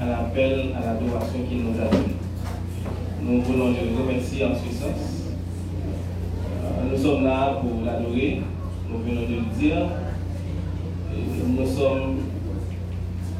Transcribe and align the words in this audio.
à 0.00 0.06
l'appel, 0.06 0.70
à 0.76 0.86
l'adoration 0.86 1.40
qu'il 1.48 1.64
nous 1.64 1.80
a 1.80 1.84
donné. 1.90 2.14
Nous 3.22 3.42
voulons 3.42 3.68
le 3.70 4.02
remercier 4.02 4.44
en 4.44 4.54
ce 4.54 4.74
sens. 4.74 5.26
Euh, 6.64 6.90
nous 6.90 7.02
sommes 7.02 7.24
là 7.24 7.60
pour 7.60 7.84
l'adorer, 7.84 8.42
nous 8.88 8.98
venons 8.98 9.22
de 9.22 9.34
le 9.34 9.58
dire. 9.58 9.86
nous 11.46 11.66
sommes 11.66 12.16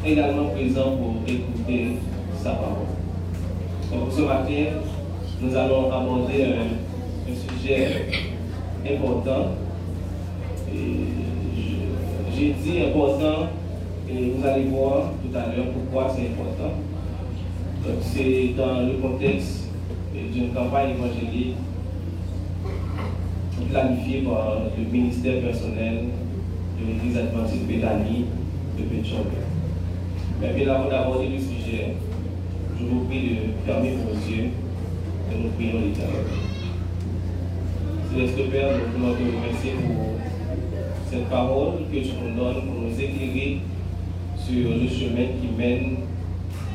également 0.05 0.48
présents 0.48 0.97
pour 0.97 1.14
écouter 1.27 1.98
sa 2.42 2.50
parole. 2.50 2.86
Donc 3.92 4.12
ce 4.17 4.22
matin, 4.22 4.80
nous 5.41 5.56
allons 5.56 5.92
aborder 5.92 6.45
un, 6.45 6.91
sujet 7.33 8.06
important. 8.84 9.50
J'ai 12.34 12.52
dit 12.52 12.80
important 12.80 13.48
et 14.11 14.33
vous 14.36 14.47
allez 14.47 14.64
voir 14.64 15.12
tout 15.22 15.36
à 15.36 15.55
l'heure 15.55 15.66
pourquoi 15.72 16.12
c'est 16.14 16.27
important. 16.27 16.75
C'est 18.03 18.55
dans 18.56 18.80
le 18.86 18.94
contexte 19.00 19.69
d'une 20.14 20.52
campagne 20.52 20.91
évangélique 20.91 21.56
planifiée 23.70 24.22
par 24.22 24.56
le 24.77 24.84
ministère 24.91 25.41
personnel 25.42 26.05
de 26.78 26.86
l'Église 26.86 27.19
adventiste 27.19 27.67
Béthanie 27.67 28.27
de 28.78 28.83
Pétionville. 28.84 29.47
Mais 30.41 30.52
bien 30.55 30.74
avant 30.74 30.89
d'aborder 30.89 31.28
le 31.28 31.39
sujet, 31.39 31.95
je 32.78 32.84
vous 32.84 33.05
prie 33.05 33.20
de 33.20 33.36
fermer 33.67 33.92
vos 33.92 34.14
yeux 34.30 34.48
et 35.30 35.39
nous 35.39 35.50
prions 35.50 35.80
l'éternel. 35.86 36.27
Céleste 38.12 38.50
Père, 38.50 38.72
nous 38.72 38.98
voulons 38.98 39.14
te 39.14 39.22
remercier 39.22 39.72
pour 39.72 40.19
cette 41.11 41.28
parole 41.28 41.74
que 41.92 41.98
tu 41.98 42.11
nous 42.22 42.36
donnes 42.36 42.62
pour 42.67 42.83
nous 42.83 43.00
éclairer 43.00 43.61
sur 44.51 44.69
le 44.69 44.89
chemin 44.89 45.29
qui 45.41 45.48
mène 45.56 45.97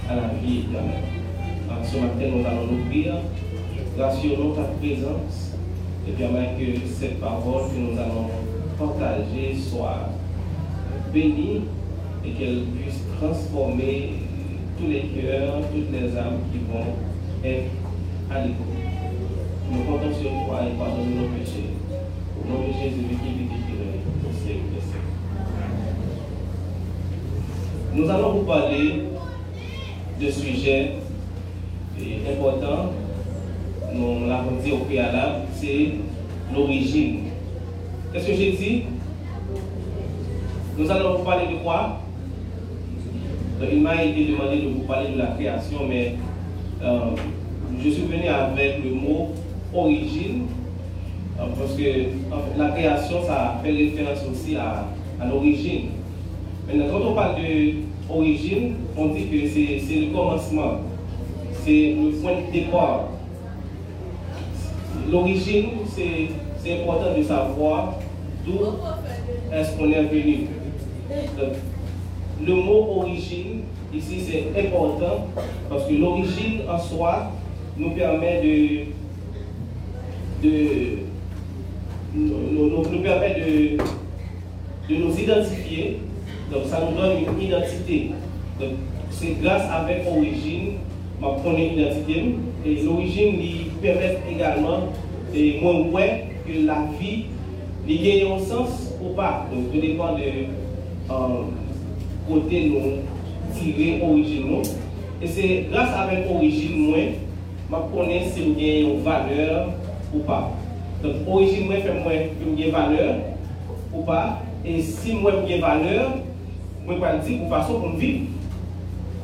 à 0.10 0.16
la 0.16 0.28
vie 0.42 0.60
éternelle. 0.60 1.04
Ce 1.84 1.98
matin, 1.98 2.26
nous 2.32 2.46
allons 2.46 2.68
nous 2.72 2.86
prier, 2.86 3.12
rassurons 4.00 4.54
ta 4.54 4.64
présence 4.80 5.52
et 6.08 6.12
permettre 6.12 6.58
que 6.58 6.88
cette 6.88 7.20
parole 7.20 7.64
que 7.70 7.78
nous 7.78 8.00
allons 8.00 8.30
partager 8.80 9.56
soit 9.58 10.10
bénie 11.14 11.64
et 12.26 12.32
qu'elle 12.32 12.64
puisse 12.78 13.02
transformer 13.20 14.14
tous 14.80 14.88
les 14.88 15.02
cœurs, 15.22 15.62
toutes 15.74 15.92
les 15.92 16.18
âmes 16.18 16.40
qui 16.52 16.60
vont 16.72 16.96
être 17.44 17.72
à 18.32 18.46
l'écoute. 18.46 18.66
Nous 19.70 19.84
comptons 19.84 20.14
sur 20.14 20.30
toi 20.30 20.62
et 20.64 20.78
pardonne 20.78 21.16
nos 21.16 21.28
péchés. 21.38 21.76
Au 22.40 22.50
nom 22.50 22.68
de 22.68 22.74
Jésus 22.74 23.65
Nous 27.96 28.10
allons 28.10 28.34
vous 28.34 28.44
parler 28.44 29.04
de 30.20 30.30
sujets 30.30 30.96
importants. 32.30 32.92
Nous 33.94 34.28
l'avons 34.28 34.58
dit 34.62 34.74
au 34.74 34.80
préalable, 34.80 35.46
c'est 35.56 35.92
l'origine. 36.54 37.20
Qu'est-ce 38.12 38.28
que 38.28 38.34
j'ai 38.34 38.52
dit? 38.52 38.84
Nous 40.78 40.92
allons 40.92 41.20
vous 41.20 41.24
parler 41.24 41.46
de 41.56 41.64
quoi? 41.64 42.02
Il 43.72 43.82
m'a 43.82 44.04
été 44.04 44.26
demandé 44.26 44.58
de 44.58 44.68
vous 44.68 44.82
parler 44.82 45.14
de 45.14 45.18
la 45.18 45.28
création, 45.28 45.80
mais 45.88 46.16
euh, 46.84 47.12
je 47.82 47.90
suis 47.90 48.04
venu 48.04 48.28
avec 48.28 48.84
le 48.84 48.90
mot 48.94 49.30
origine, 49.74 50.48
euh, 51.40 51.46
parce 51.58 51.72
que 51.76 52.60
la 52.60 52.72
création, 52.72 53.24
ça 53.26 53.62
fait 53.64 53.72
référence 53.72 54.20
aussi 54.30 54.58
à 54.58 54.86
l'origine. 55.26 55.92
Maintenant, 56.68 56.86
quand 56.92 57.08
on 57.10 57.14
parle 57.14 57.36
d'origine, 58.08 58.76
on 58.98 59.08
dit 59.08 59.28
que 59.28 59.48
c'est 59.48 59.96
le 60.00 60.08
commencement, 60.14 60.80
c'est 61.64 61.96
le 61.96 62.12
point 62.22 62.34
de 62.48 62.52
départ. 62.52 63.10
L'origine, 65.12 65.68
c'est 65.88 66.82
important 66.82 67.18
de 67.18 67.24
savoir 67.24 67.94
d'où 68.46 68.60
est-ce 69.54 69.78
qu'on 69.78 69.92
est 69.92 70.04
venu. 70.04 70.48
le 72.46 72.54
mot 72.56 73.02
origine, 73.02 73.62
ici, 73.94 74.22
c'est 74.28 74.60
important 74.68 75.28
parce 75.70 75.86
que 75.88 75.94
l'origine 75.94 76.62
en 76.68 76.80
soi 76.80 77.32
nous 77.78 77.92
permet 77.92 78.42
de, 78.42 78.86
de 80.48 80.98
nous, 82.16 82.70
nous, 82.70 83.02
permet 83.02 83.36
de, 83.36 83.78
de 84.90 84.96
nous 85.00 85.20
identifier 85.20 86.00
donc 86.52 86.64
ça 86.70 86.80
nous 86.80 86.98
donne 86.98 87.18
une 87.18 87.42
identité. 87.42 88.12
Donc 88.60 88.70
c'est 89.10 89.42
grâce 89.42 89.64
avec 89.72 90.04
origine, 90.08 90.74
ma 91.22 91.30
première 91.30 91.74
identité. 91.74 92.36
Et 92.66 92.76
l'origine 92.84 93.38
lui 93.38 93.72
permet 93.82 94.18
également, 94.32 94.90
et 95.34 95.60
moi 95.62 95.82
ouais, 95.92 96.26
que 96.48 96.66
la 96.66 96.86
vie, 97.00 97.26
lui 97.88 97.98
gagne 98.00 98.32
un 98.32 98.40
sens 98.40 98.94
ou 99.02 99.14
pas. 99.16 99.46
Donc 99.52 99.72
tout 99.72 99.80
dépend 99.80 100.14
de 100.14 100.22
euh, 101.12 101.44
côté 102.28 102.70
nous 102.70 103.60
tirer 103.60 104.02
origine. 104.04 104.62
Et 105.22 105.28
c'est 105.28 105.66
grâce 105.72 105.90
avec 105.98 106.26
origine, 106.30 106.92
moi, 107.70 107.90
je 107.92 107.98
connais 107.98 108.26
si 108.30 108.42
avez 108.42 108.82
une 108.82 109.02
valeur 109.02 109.70
ou 110.14 110.20
pas. 110.20 110.52
Donc 111.02 111.14
origine, 111.28 111.66
moi, 111.66 111.76
fait 111.76 111.94
moi 111.94 112.12
une 112.14 112.72
valeur 112.72 113.16
ou 113.94 114.02
pas. 114.04 114.42
Et 114.66 114.82
si 114.82 115.14
moi, 115.14 115.32
j'ai 115.48 115.60
valeur, 115.60 116.12
Mwen 116.86 117.00
kwa 117.02 117.16
di 117.26 117.40
ou 117.42 117.50
fason 117.50 117.82
pou 117.82 117.98
viv. 117.98 118.28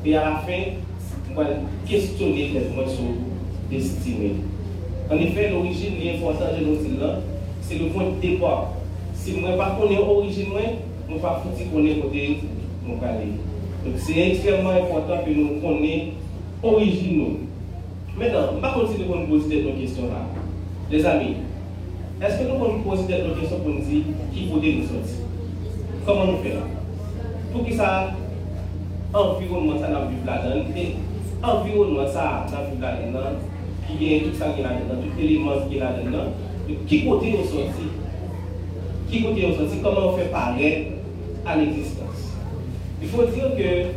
E 0.06 0.16
a 0.18 0.24
la 0.26 0.38
fin, 0.48 0.82
mwen 1.30 1.36
kwa 1.36 1.46
questionner 1.86 2.54
nettement 2.54 2.90
son 2.90 3.20
destinée. 3.70 4.36
En 5.12 5.18
effet, 5.18 5.50
l'origine 5.50 5.94
et 6.02 6.14
l'importance 6.14 6.58
de 6.60 6.66
nos 6.66 6.82
îles 6.82 7.22
c'est 7.62 7.78
le 7.78 7.86
point 7.90 8.04
de 8.04 8.22
départ. 8.22 8.74
Si 9.14 9.32
mwen 9.38 9.58
pa 9.58 9.76
konen 9.78 10.02
origine 10.02 10.50
mwen, 10.50 10.82
mwen 11.08 11.20
pa 11.22 11.38
fouti 11.44 11.70
konen 11.70 12.02
kote 12.02 12.24
mwen 12.88 13.00
kale. 13.00 13.28
Donc 13.86 13.96
c'est 13.98 14.18
extrêmement 14.18 14.72
important 14.72 15.24
que 15.24 15.30
nous 15.30 15.62
konen 15.62 16.18
origine 16.64 17.18
nou. 17.18 17.38
Maintenant, 18.18 18.52
mwen 18.52 18.62
pa 18.62 18.74
kontine 18.74 19.06
kon 19.06 19.22
nou 19.22 19.30
pose 19.30 19.48
tèt 19.52 19.64
nou 19.68 19.78
kestyon 19.78 20.10
la. 20.10 20.26
Les 20.92 21.06
amis, 21.06 21.38
eske 22.20 22.50
nou 22.50 22.58
kon 22.58 22.76
nou 22.76 22.86
pose 22.90 23.06
tèt 23.08 23.24
nou 23.28 23.38
kestyon 23.38 23.62
kon 23.64 23.78
nou 23.78 23.88
di 23.88 24.02
ki 24.34 24.50
kote 24.50 24.76
nou 24.80 24.90
soti? 24.90 25.22
Koman 26.08 26.34
nou 26.34 26.42
fè 26.44 26.58
la? 26.58 26.81
Pour 27.52 27.66
que 27.66 27.74
ça, 27.74 28.12
environnement 29.14 29.80
ça 29.80 29.88
dans 29.88 30.10
le 30.10 30.26
là-dedans, 30.26 30.72
et 30.76 30.96
environnement 31.44 32.08
ça 32.08 32.46
dans 32.52 32.76
le 32.76 32.82
là-dedans, 32.82 33.38
qui 33.88 34.14
est 34.14 34.20
tout 34.22 34.38
ça 34.38 34.50
qui 34.50 34.62
est 34.62 34.64
là-dedans, 34.64 35.02
tout 35.02 35.22
élément 35.22 35.52
qui 35.70 35.78
est 35.78 35.80
là-dedans, 35.80 36.32
qui 36.88 37.06
côté 37.06 37.32
nous 37.32 37.44
sortit 37.44 37.90
Qui 39.10 39.24
côté 39.24 39.48
nous 39.48 39.56
sortit 39.56 39.78
Comment 39.84 40.14
on 40.14 40.18
fait 40.18 40.32
paraître 40.32 40.92
à 41.46 41.58
l'existence? 41.58 42.34
Il 43.02 43.10
faut 43.10 43.24
dire 43.24 43.52
que 43.58 43.92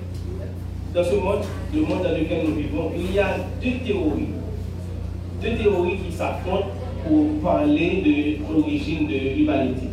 dans 0.95 1.05
ce 1.05 1.15
monde, 1.17 1.45
le 1.75 1.81
monde 1.83 2.03
dans 2.03 2.11
lequel 2.11 2.47
nous 2.47 2.55
vivons, 2.55 2.91
il 2.97 3.15
y 3.15 3.19
a 3.19 3.37
deux 3.63 3.85
théories. 3.85 4.29
Deux 5.43 5.57
théories 5.57 5.99
qui 5.99 6.13
s'affrontent 6.13 6.69
pour 7.07 7.27
parler 7.43 8.03
de 8.05 8.53
l'origine 8.53 9.07
de 9.07 9.37
l'humanité. 9.37 9.89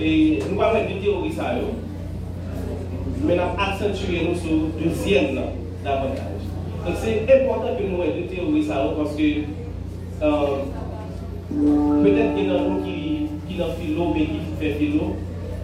Et 0.00 0.38
nous 0.50 0.56
parlons 0.56 0.80
de 0.80 1.04
théories 1.04 1.32
ça, 1.32 1.56
men 3.24 3.40
ap 3.40 3.58
aksentuye 3.60 4.24
nou 4.24 4.36
sou 4.40 4.70
dosyen 4.80 5.34
nan 5.36 5.56
davantaj. 5.84 6.40
Donc 6.86 6.96
c'est 7.02 7.22
important 7.28 7.76
que 7.76 7.84
nous 7.84 8.02
ayons 8.02 8.26
théorie 8.26 8.64
ça 8.64 8.86
parce 8.96 9.14
que 9.14 9.44
euh, 10.22 10.64
peut-être 12.02 12.34
qu'il 12.34 12.46
y 12.46 12.50
en 12.50 12.54
a 12.54 12.82
qui, 12.84 13.26
qui 13.48 13.58
n'en 13.58 13.72
philo 13.78 14.14
mais 14.14 14.24
qui 14.26 14.40
fait 14.58 14.74
philo. 14.74 15.16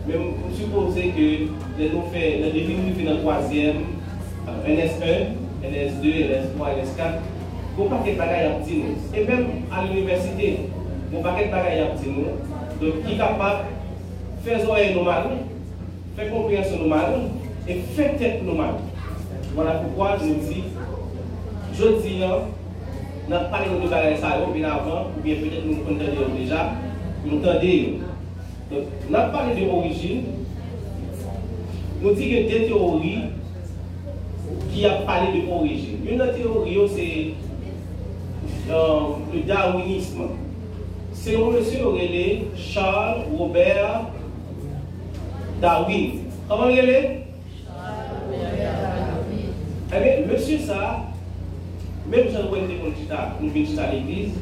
Mais 0.07 0.15
vous 0.15 0.55
supposez 0.55 1.09
que 1.09 1.81
les 1.81 1.89
nous 1.91 2.03
fait 2.13 2.39
les 2.55 2.63
minutes 2.63 3.05
dans 3.05 3.13
le 3.13 3.19
troisième, 3.21 3.77
NS1, 4.67 5.35
NS2, 5.65 6.05
NS3, 6.05 6.61
NS4, 6.61 7.19
vous 7.77 7.85
paquet 7.87 8.13
de 8.13 8.19
bagages 8.19 8.47
à 8.47 8.55
petit 8.61 8.83
Et 9.15 9.25
même 9.25 9.47
à 9.73 9.85
l'université, 9.85 10.59
bon, 11.11 11.19
vous 11.19 11.23
paquet 11.25 11.47
de 11.47 11.51
bagages 11.51 11.81
à 11.81 11.87
petit 11.97 12.09
Donc 12.81 13.05
qui 13.05 13.15
est 13.15 13.17
capable 13.17 13.65
de 14.45 14.49
faire 14.49 14.61
un 14.61 14.95
normal, 14.95 15.23
faire 16.17 16.31
compréhension 16.31 16.79
normale, 16.79 17.21
et 17.69 17.75
fait 17.95 18.17
tête 18.19 18.43
nous 18.45 18.55
mal. 18.55 18.75
Voilà 19.55 19.73
pourquoi 19.73 20.17
je 20.21 20.27
dis, 20.27 20.65
je 21.75 21.85
dis, 22.03 22.23
hein, 22.23 22.43
n'a 23.29 23.41
pas 23.41 23.61
de 23.61 23.89
bagages 23.89 24.19
ça 24.21 24.39
bien 24.55 24.69
avant, 24.69 25.07
ou 25.17 25.23
bien 25.23 25.37
peut-être 25.37 25.67
nous 25.67 25.83
entendons 25.83 26.35
déjà, 26.39 26.73
nous 27.25 27.39
entendons. 27.39 28.07
Donc, 28.71 29.13
pas 29.13 29.29
parlé 29.29 29.61
de 29.61 29.67
l'origine, 29.67 30.23
nous 32.03 32.13
disons 32.13 32.29
que 32.29 32.49
des 32.49 32.67
théories 32.67 33.19
qui 34.73 34.87
a 34.87 34.91
parlé 34.91 35.41
de 35.41 35.47
l'origine. 35.47 35.99
Une 36.09 36.19
théorie, 36.19 36.79
c'est 36.95 38.73
euh, 38.73 39.01
le 39.33 39.41
darwinisme. 39.41 40.23
C'est 41.13 41.37
un 41.37 41.51
monsieur 41.51 41.87
relais 41.87 42.43
Charles 42.57 43.23
Robert 43.37 44.03
Darwin. 45.61 46.11
Comment 46.49 46.69
il 46.69 46.79
est 46.79 47.26
Eh 49.87 49.95
Ebe, 49.95 50.27
monsye 50.27 50.59
sa, 50.67 51.07
menm 52.11 52.27
jan 52.35 52.49
wè 52.51 52.65
te 52.67 52.77
kon 52.81 52.95
chita, 52.99 53.19
nou 53.39 53.53
ven 53.55 53.67
chita 53.69 53.85
l'eglise, 53.93 54.41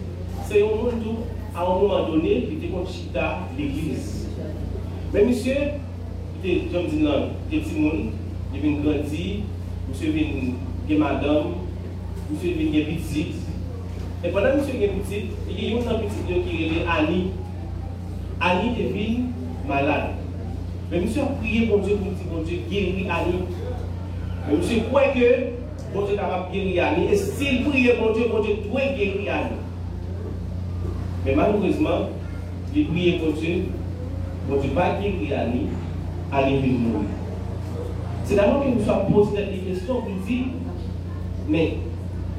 se 0.49 0.63
yon 0.63 0.79
moun 0.81 1.03
tou, 1.03 1.27
a 1.53 1.67
an 1.67 1.83
mouman 1.83 2.07
donè, 2.09 2.39
li 2.47 2.57
te 2.63 2.71
kon 2.73 2.87
chita 2.89 3.27
l'eglise. 3.59 4.31
Men 5.13 5.29
monsye, 5.29 5.57
te 6.41 6.55
jom 6.73 6.89
di 6.89 7.03
nan, 7.03 7.35
te 7.51 7.61
ti 7.61 7.77
moun, 7.77 8.07
li 8.55 8.63
ven 8.63 8.81
grandi, 8.87 9.27
monsye 9.91 10.15
ven 10.15 10.55
gen 10.89 11.03
madame, 11.05 11.53
monsye 12.31 12.55
ven 12.57 12.73
gen 12.73 12.89
pitit, 12.95 13.45
e 14.25 14.33
panan 14.33 14.57
monsye 14.63 14.81
gen 14.81 14.97
pitit, 14.97 15.37
e 15.45 15.59
gen 15.59 15.75
yon 15.75 15.85
nan 15.91 16.01
pitit 16.07 16.33
yo 16.33 16.41
ki 16.47 16.63
rele 16.63 16.87
Ani. 16.97 17.21
Ani 18.41 18.73
te 18.79 18.89
vin 18.97 19.29
malade. 19.69 20.17
Men 20.89 21.05
monsye 21.05 21.21
a 21.21 21.29
priye 21.37 21.69
bon 21.69 21.85
Diyo, 21.85 22.01
bon 22.01 22.17
Diyo, 22.17 22.33
bon 22.33 22.49
Diyo, 22.49 22.65
geri 22.73 23.05
Ani, 23.13 23.45
Mais 24.49 24.57
monsieur 24.57 24.81
croit 24.89 25.09
que 25.09 25.95
bon 25.95 26.05
Dieu 26.05 26.15
est 26.15 26.19
capable 26.19 26.53
de 26.53 26.59
guérir. 26.59 27.11
Et 27.11 27.17
s'il 27.17 27.65
prie 27.65 27.89
pour 27.99 28.13
Dieu, 28.13 28.27
bon 28.31 28.43
Dieu 28.43 28.57
doit 28.69 28.81
guérir. 28.97 29.33
Mais 31.25 31.35
malheureusement, 31.35 32.09
il 32.75 32.87
prie 32.87 33.13
pour 33.13 33.33
Dieu, 33.33 33.65
bon 34.49 34.61
Dieu 34.61 34.71
pas 34.71 34.99
guérir 35.01 35.39
Annie 36.33 36.59
vient 36.59 36.79
mourir. 36.79 37.09
C'est 38.25 38.37
d'abord 38.37 38.65
que 38.65 38.69
nous 38.71 38.85
sommes 38.85 39.13
posé 39.13 39.45
des 39.45 39.73
questions 39.73 40.01
pour 40.01 40.27
dire, 40.27 40.45
mais 41.49 41.77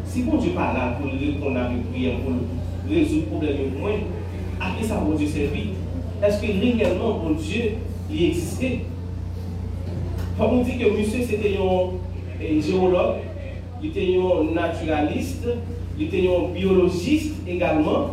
si 0.06 0.24
bon 0.24 0.38
Dieu 0.38 0.52
pas 0.52 0.74
là 0.74 0.98
pour 1.00 1.12
répondre 1.12 1.58
à 1.58 1.72
une 1.72 1.84
prière, 1.84 2.16
pour 2.20 2.34
résoudre 2.90 3.22
le 3.24 3.28
problème 3.30 3.80
moins, 3.80 3.92
à 4.60 4.78
qui 4.78 4.86
ça 4.86 4.96
bon 4.96 5.16
Dieu 5.16 5.28
servir 5.28 5.68
Est-ce 6.24 6.42
que 6.42 6.48
réellement 6.48 7.20
bon 7.20 7.32
Dieu 7.32 7.74
il 8.12 8.26
existait 8.26 8.82
Fò 10.36 10.50
moun 10.52 10.66
di 10.68 10.76
ke 10.76 10.90
monsye 10.92 11.24
se 11.24 11.38
te 11.40 11.54
yon 11.54 11.94
eh, 12.42 12.58
geolog, 12.60 13.22
li 13.80 13.92
te 13.96 14.04
yon 14.04 14.50
naturalist, 14.56 15.46
li 15.96 16.10
te 16.12 16.26
yon 16.26 16.50
biologist 16.52 17.48
egalman. 17.48 18.10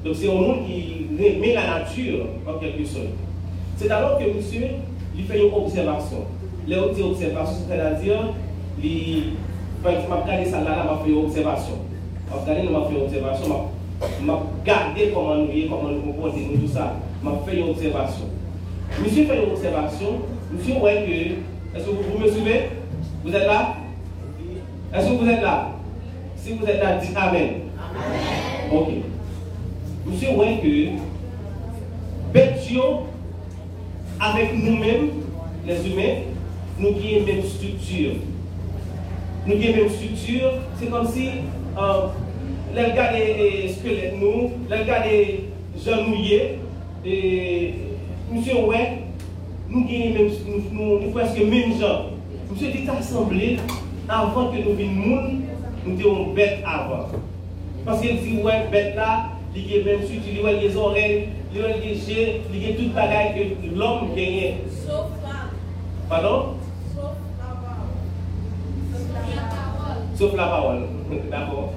Donk 0.00 0.16
se 0.16 0.24
yon 0.24 0.40
moun 0.40 0.62
ki 0.64 0.78
reme 1.18 1.50
la 1.58 1.66
natyur 1.68 2.22
an 2.48 2.56
kelke 2.62 2.86
son. 2.88 3.10
Se 3.76 3.90
talon 3.90 4.16
ke 4.16 4.30
monsye 4.32 4.70
li 5.18 5.26
fe 5.28 5.42
yon 5.42 5.52
observasyon. 5.60 6.24
Le 6.70 6.80
ou 6.80 6.96
te 6.96 7.04
observasyon, 7.04 7.60
se 7.60 7.68
te 7.68 7.82
la 7.82 7.92
diyan, 8.00 8.32
li 8.80 8.96
fèk 9.84 10.08
map 10.08 10.24
gade 10.30 10.48
sa 10.48 10.64
la 10.64 10.80
la 10.80 10.88
map 10.88 11.04
fe 11.04 11.12
yon 11.12 11.28
observasyon. 11.28 11.84
Map 12.30 12.48
gade 12.48 12.64
nou 12.64 12.78
map 12.78 12.88
fe 12.88 12.96
yon 12.96 13.04
observasyon, 13.04 13.68
map 14.24 14.48
gade 14.64 15.12
koman 15.12 15.44
nou 15.44 15.52
ye, 15.52 15.68
koman 15.68 15.92
nou 15.98 16.08
kompose 16.08 16.48
nou 16.48 16.64
tout 16.64 16.72
sa. 16.72 16.94
Map 17.20 17.44
fe 17.44 17.60
yon 17.60 17.74
observasyon. 17.76 18.36
Monsye 18.96 19.28
fe 19.28 19.40
yon 19.42 19.56
observasyon, 19.58 20.20
monsye 20.54 20.80
wè 20.80 20.98
ke 21.04 21.22
Est-ce 21.74 21.84
que 21.84 21.90
vous, 21.90 22.18
me 22.18 22.30
suivez? 22.30 22.70
Vous 23.24 23.34
êtes 23.34 23.46
là? 23.46 23.76
Est-ce 24.94 25.06
que 25.06 25.12
vous 25.12 25.28
êtes 25.28 25.42
là? 25.42 25.72
Si 26.36 26.52
vous 26.54 26.66
êtes 26.66 26.82
là, 26.82 26.96
dites 26.96 27.16
Amen. 27.16 27.50
Amen. 27.78 28.72
Ok. 28.72 28.88
Monsieur 30.06 30.34
voit 30.34 30.46
que. 30.62 30.90
Bêtio, 32.32 33.06
avec 34.20 34.54
nous-mêmes, 34.54 35.10
les 35.66 35.90
humains, 35.90 36.20
nous 36.78 36.88
avons 36.88 36.98
une 36.98 37.24
même 37.26 37.42
structure 37.42 38.12
nous 39.46 39.54
avons 39.54 39.84
une 39.84 39.90
structure, 39.90 40.52
c'est 40.78 40.90
comme 40.90 41.08
si 41.08 41.28
euh, 41.78 42.06
les 42.74 42.92
gars 42.94 43.12
des 43.12 43.68
squelettes, 43.68 44.14
nous, 44.20 44.50
les 44.68 44.84
gars 44.84 45.00
des 45.00 45.44
gens 45.82 46.02
mouillés, 46.02 46.58
et 47.04 47.74
monsieur 48.30 48.56
ouais, 48.66 48.98
nous 49.70 49.82
avons 49.82 50.30
nous, 50.72 51.00
nous, 51.00 51.10
presque 51.12 51.38
même 51.38 51.80
gens. 51.80 52.06
Monsieur 52.50 52.72
dit 52.72 52.88
assemblé 52.88 53.58
avant 54.08 54.50
que 54.50 54.56
nous 54.56 54.74
venions, 54.74 55.40
nous 55.86 55.98
étions 55.98 56.32
bêtes 56.34 56.58
avant. 56.64 57.06
Parce 57.84 58.00
qu'il 58.00 58.20
dit, 58.20 58.42
ouais, 58.42 58.66
bête 58.70 58.96
là, 58.96 59.30
il 59.54 59.70
y 59.70 59.80
a 59.80 59.84
même 59.84 60.02
structure, 60.02 60.32
il 60.32 60.42
y 60.42 60.46
a 60.46 60.52
les 60.60 60.76
oreilles, 60.76 61.28
il 61.54 61.60
y 61.60 61.64
a 61.64 61.76
les 61.76 62.10
yeux, 62.10 62.40
il 62.52 62.68
y 62.68 62.72
a 62.72 62.76
toute 62.76 62.92
bagaille 62.92 63.56
que 63.62 63.78
l'homme 63.78 64.14
gagne. 64.16 64.54
Sauf. 64.86 65.06
Pardon? 66.08 66.54
Sauf 70.16 70.36
la 70.36 70.44
parole. 70.46 70.82
D'accord 71.30 71.72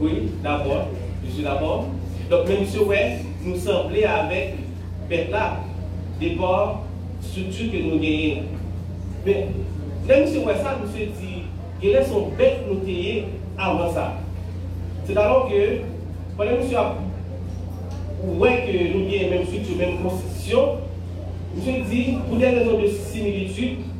Oui, 0.00 0.30
d'accord. 0.42 0.88
Je 1.26 1.32
suis 1.32 1.42
d'accord. 1.42 1.86
Donc, 2.30 2.48
M. 2.48 2.60
monsieur, 2.60 2.84
ouais, 2.84 3.18
nous 3.44 3.56
semblait 3.56 4.04
avec 4.04 4.54
bête 5.08 5.30
là, 5.30 5.58
des 6.20 6.30
strutu 7.30 7.70
ke 7.72 7.82
nou 7.86 8.00
genye. 8.02 8.44
Men, 9.24 9.54
lè 10.08 10.20
msè 10.24 10.44
wè 10.44 10.56
sa, 10.60 10.76
msè 10.82 11.08
di, 11.18 11.40
genè 11.82 12.04
son 12.08 12.34
bek 12.38 12.66
nou 12.68 12.84
teye 12.84 13.24
avan 13.56 13.92
sa. 13.96 14.06
Se 15.04 15.16
dalon 15.16 15.48
ke, 15.50 15.62
wè 16.38 16.48
lè 16.48 16.60
msè 16.60 16.78
ap, 16.80 17.00
wè 18.40 18.52
ke 18.66 18.76
nou 18.92 19.08
genye 19.08 19.30
mèm 19.32 19.48
strutu, 19.48 19.78
mèm 19.80 19.98
konstitusyon, 20.04 20.78
msè 21.56 21.80
di, 21.90 22.04
pou 22.28 22.40
lè 22.40 22.54
rezon 22.58 22.80
de 22.84 22.92
similitude, 22.98 23.90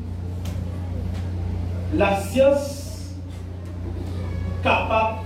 la 1.95 2.15
siyans 2.27 2.73
kapap 4.65 5.21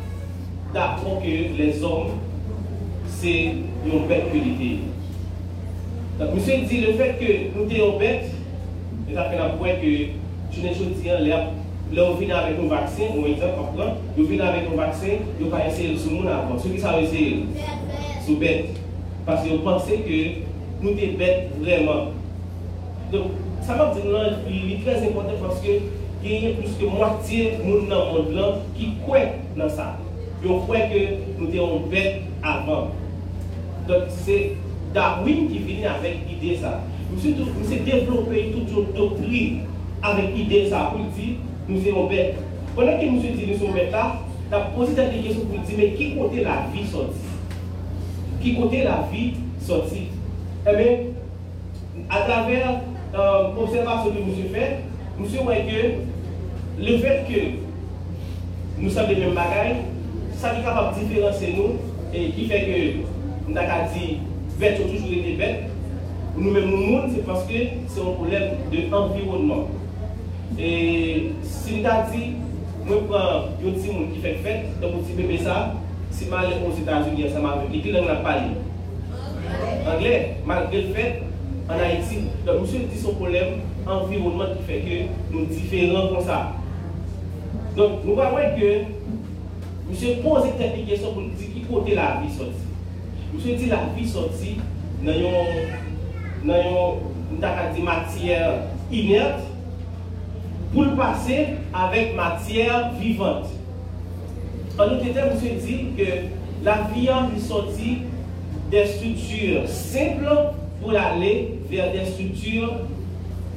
d'apprendre 0.75 1.23
que 1.23 1.57
les 1.57 1.83
hommes, 1.83 2.19
c'est 3.07 3.55
une 3.87 4.07
belle 4.07 4.28
qualité. 4.31 4.78
Monsen 6.19 6.65
di, 6.67 6.81
le 6.83 6.97
fèk 6.99 7.13
ke 7.21 7.35
nou 7.55 7.69
te 7.71 7.77
yon 7.79 7.93
bet, 8.01 8.25
e 9.07 9.13
ta 9.15 9.29
fè 9.31 9.37
la 9.39 9.53
pwen 9.55 9.77
ke 9.79 9.91
jounen 10.51 10.75
choti 10.75 11.13
an, 11.15 11.53
le 11.93 12.01
ou 12.03 12.17
vin 12.19 12.33
avèk 12.35 12.59
nou 12.59 12.73
vaksin, 12.73 13.13
ou 13.15 13.29
ekzamp 13.31 13.55
kapran, 13.55 14.01
yo 14.17 14.27
vin 14.27 14.43
avèk 14.43 14.67
nou 14.67 14.81
vaksin, 14.81 15.23
yo 15.39 15.53
pa 15.53 15.63
ese 15.69 15.93
sou 15.95 16.17
moun 16.17 16.33
avon. 16.33 16.59
Sou 16.59 16.75
ki 16.75 16.83
sa 16.83 16.97
ese 16.99 17.23
sou 18.27 18.35
bet. 18.43 18.75
Pase 19.29 19.47
yo 19.47 19.61
panse 19.63 20.01
ke 20.09 20.21
nou 20.83 20.99
te 20.99 21.13
bet 21.23 21.55
vreman. 21.63 22.11
Don, 23.15 23.31
sa 23.63 23.79
map 23.79 23.95
di 23.95 24.03
nan, 24.11 24.43
li 24.51 24.83
trez 24.83 25.07
impotant 25.07 25.39
paske 25.47 25.81
genye 26.27 26.57
plus 26.59 26.79
ke 26.83 26.95
mwatiye 26.99 27.59
moun 27.63 27.87
nan 27.87 28.11
moun 28.11 28.35
lan 28.35 28.63
ki 28.75 28.97
kwen 29.07 29.39
nan 29.55 29.71
sa. 29.71 29.93
Yo 30.43 30.65
kwen 30.67 30.91
ke 30.91 31.05
nou 31.37 31.47
te 31.47 31.63
yon 31.63 31.93
bet 31.95 32.25
avan. 32.43 32.91
Don, 33.87 34.11
se... 34.27 34.49
Darwin 34.95 35.49
ki 35.50 35.64
vini 35.66 35.85
avèk 35.88 36.28
ide 36.33 36.57
sa. 36.61 36.78
Mse 37.12 37.80
devlopè 37.85 38.49
tout 38.52 38.73
yo 38.73 38.85
dopri 38.97 39.61
avèk 40.04 40.37
ide 40.45 40.64
sa 40.71 40.88
pou 40.92 41.09
di 41.16 41.35
nou 41.68 41.80
se 41.83 41.92
yon 41.92 42.09
bet. 42.11 42.38
Konan 42.76 43.00
ki 43.00 43.11
mse 43.12 43.35
di 43.37 43.49
nou 43.49 43.59
se 43.59 43.66
yon 43.66 43.76
bet 43.76 43.92
la, 43.92 44.04
la 44.52 44.62
posi 44.75 44.97
ta 44.97 45.09
de 45.12 45.21
kesyon 45.25 45.49
pou 45.50 45.61
di, 45.61 45.76
men 45.76 45.97
ki 45.99 46.12
kote 46.16 46.45
la 46.47 46.61
vi 46.73 46.85
soti? 46.88 47.35
Ki 48.42 48.54
kote 48.57 48.85
la 48.87 49.02
vi 49.12 49.25
soti? 49.66 50.07
Ebe, 50.68 50.88
a 52.09 52.23
travèr 52.25 52.68
observasyon 53.12 54.16
de 54.16 54.25
mse 54.28 54.49
fè, 54.54 54.71
mse 55.18 55.45
wè 55.49 55.61
ke 55.68 55.85
le 56.78 56.97
fèt 57.02 57.28
ke 57.28 57.45
nou 58.78 58.95
sa 58.95 59.04
de 59.09 59.18
men 59.21 59.37
bagay, 59.37 59.76
sa 60.38 60.54
ki 60.54 60.64
kapap 60.64 60.95
diferanse 60.97 61.52
nou, 61.57 61.76
e 62.14 62.28
ki 62.37 62.49
fè 62.49 62.64
ke 62.64 62.83
nou 63.02 63.57
ta 63.57 63.66
ka 63.68 63.85
di 63.92 64.18
bêtes 64.59 64.81
ont 64.81 64.88
toujours 64.88 65.12
été 65.12 65.37
bêtes, 65.37 65.65
nous-mêmes 66.37 66.71
nous 66.71 66.77
mourons, 66.77 67.09
c'est 67.15 67.25
parce 67.25 67.45
que 67.45 67.55
c'est 67.88 68.00
un 68.00 68.12
problème 68.12 68.50
d'environnement. 68.91 69.69
De 70.57 70.62
et 70.62 71.33
si 71.43 71.77
nous 71.77 71.87
avons 71.87 72.11
dit, 72.11 72.33
moi, 72.87 72.97
je 73.00 73.07
prends 73.07 73.69
un 73.69 73.73
petit 73.73 73.88
monde 73.93 74.12
qui 74.12 74.21
fait 74.21 74.35
fête, 74.43 74.81
donc 74.81 74.93
un 74.95 74.99
petit 74.99 75.12
bébé 75.12 75.38
ça, 75.38 75.75
si 76.11 76.25
je 76.25 76.31
vais 76.31 76.37
aux 76.37 76.81
États-Unis, 76.81 77.31
ça 77.33 77.41
m'a 77.41 77.62
Et 77.73 77.79
puis, 77.79 77.93
on 77.97 78.05
n'a 78.05 78.17
pas 78.17 78.38
Anglais, 79.87 80.37
malgré 80.47 80.83
le 80.83 80.95
fait, 80.95 81.23
en 81.69 81.79
Haïti, 81.79 82.25
donc 82.47 82.62
monsieur 82.62 82.81
dit 82.81 82.99
son 82.99 83.15
problème 83.15 83.61
environnement 83.87 84.45
qui 84.57 84.65
fait 84.65 84.81
que 84.81 85.35
nous 85.35 85.47
différents 85.47 86.09
comme 86.09 86.25
ça. 86.25 86.53
Donc, 87.77 88.05
nous 88.05 88.15
voyons 88.15 88.57
que 88.59 89.91
monsieur 89.91 90.17
pose 90.23 90.43
cette 90.59 90.87
question 90.87 91.12
pour 91.12 91.23
nous 91.23 91.29
dire 91.31 91.49
qui 91.55 91.61
côté 91.62 91.95
la 91.95 92.21
vie 92.23 92.35
sortie. 92.35 92.68
Monsieur 93.32 93.56
dit 93.56 93.66
la 93.66 93.80
vie 93.97 94.08
sortie 94.08 94.56
dans 95.04 95.12
une 97.76 97.85
matière 97.85 98.52
inerte 98.90 99.42
pour 100.73 100.85
le 100.85 100.97
passer 100.97 101.47
avec 101.73 102.16
matière 102.16 102.92
vivante. 102.99 103.47
En 104.78 104.85
autre 104.85 105.12
termes, 105.12 105.35
monsieur 105.35 105.56
dit 105.56 105.88
que 105.97 106.04
la 106.64 106.88
vie 106.94 107.08
est 107.08 107.40
sortie 107.40 107.99
des 108.70 108.87
structures 108.87 109.68
simples 109.68 110.28
pour 110.80 110.92
aller 110.92 111.58
vers 111.70 111.92
des 111.92 112.06
structures 112.06 112.73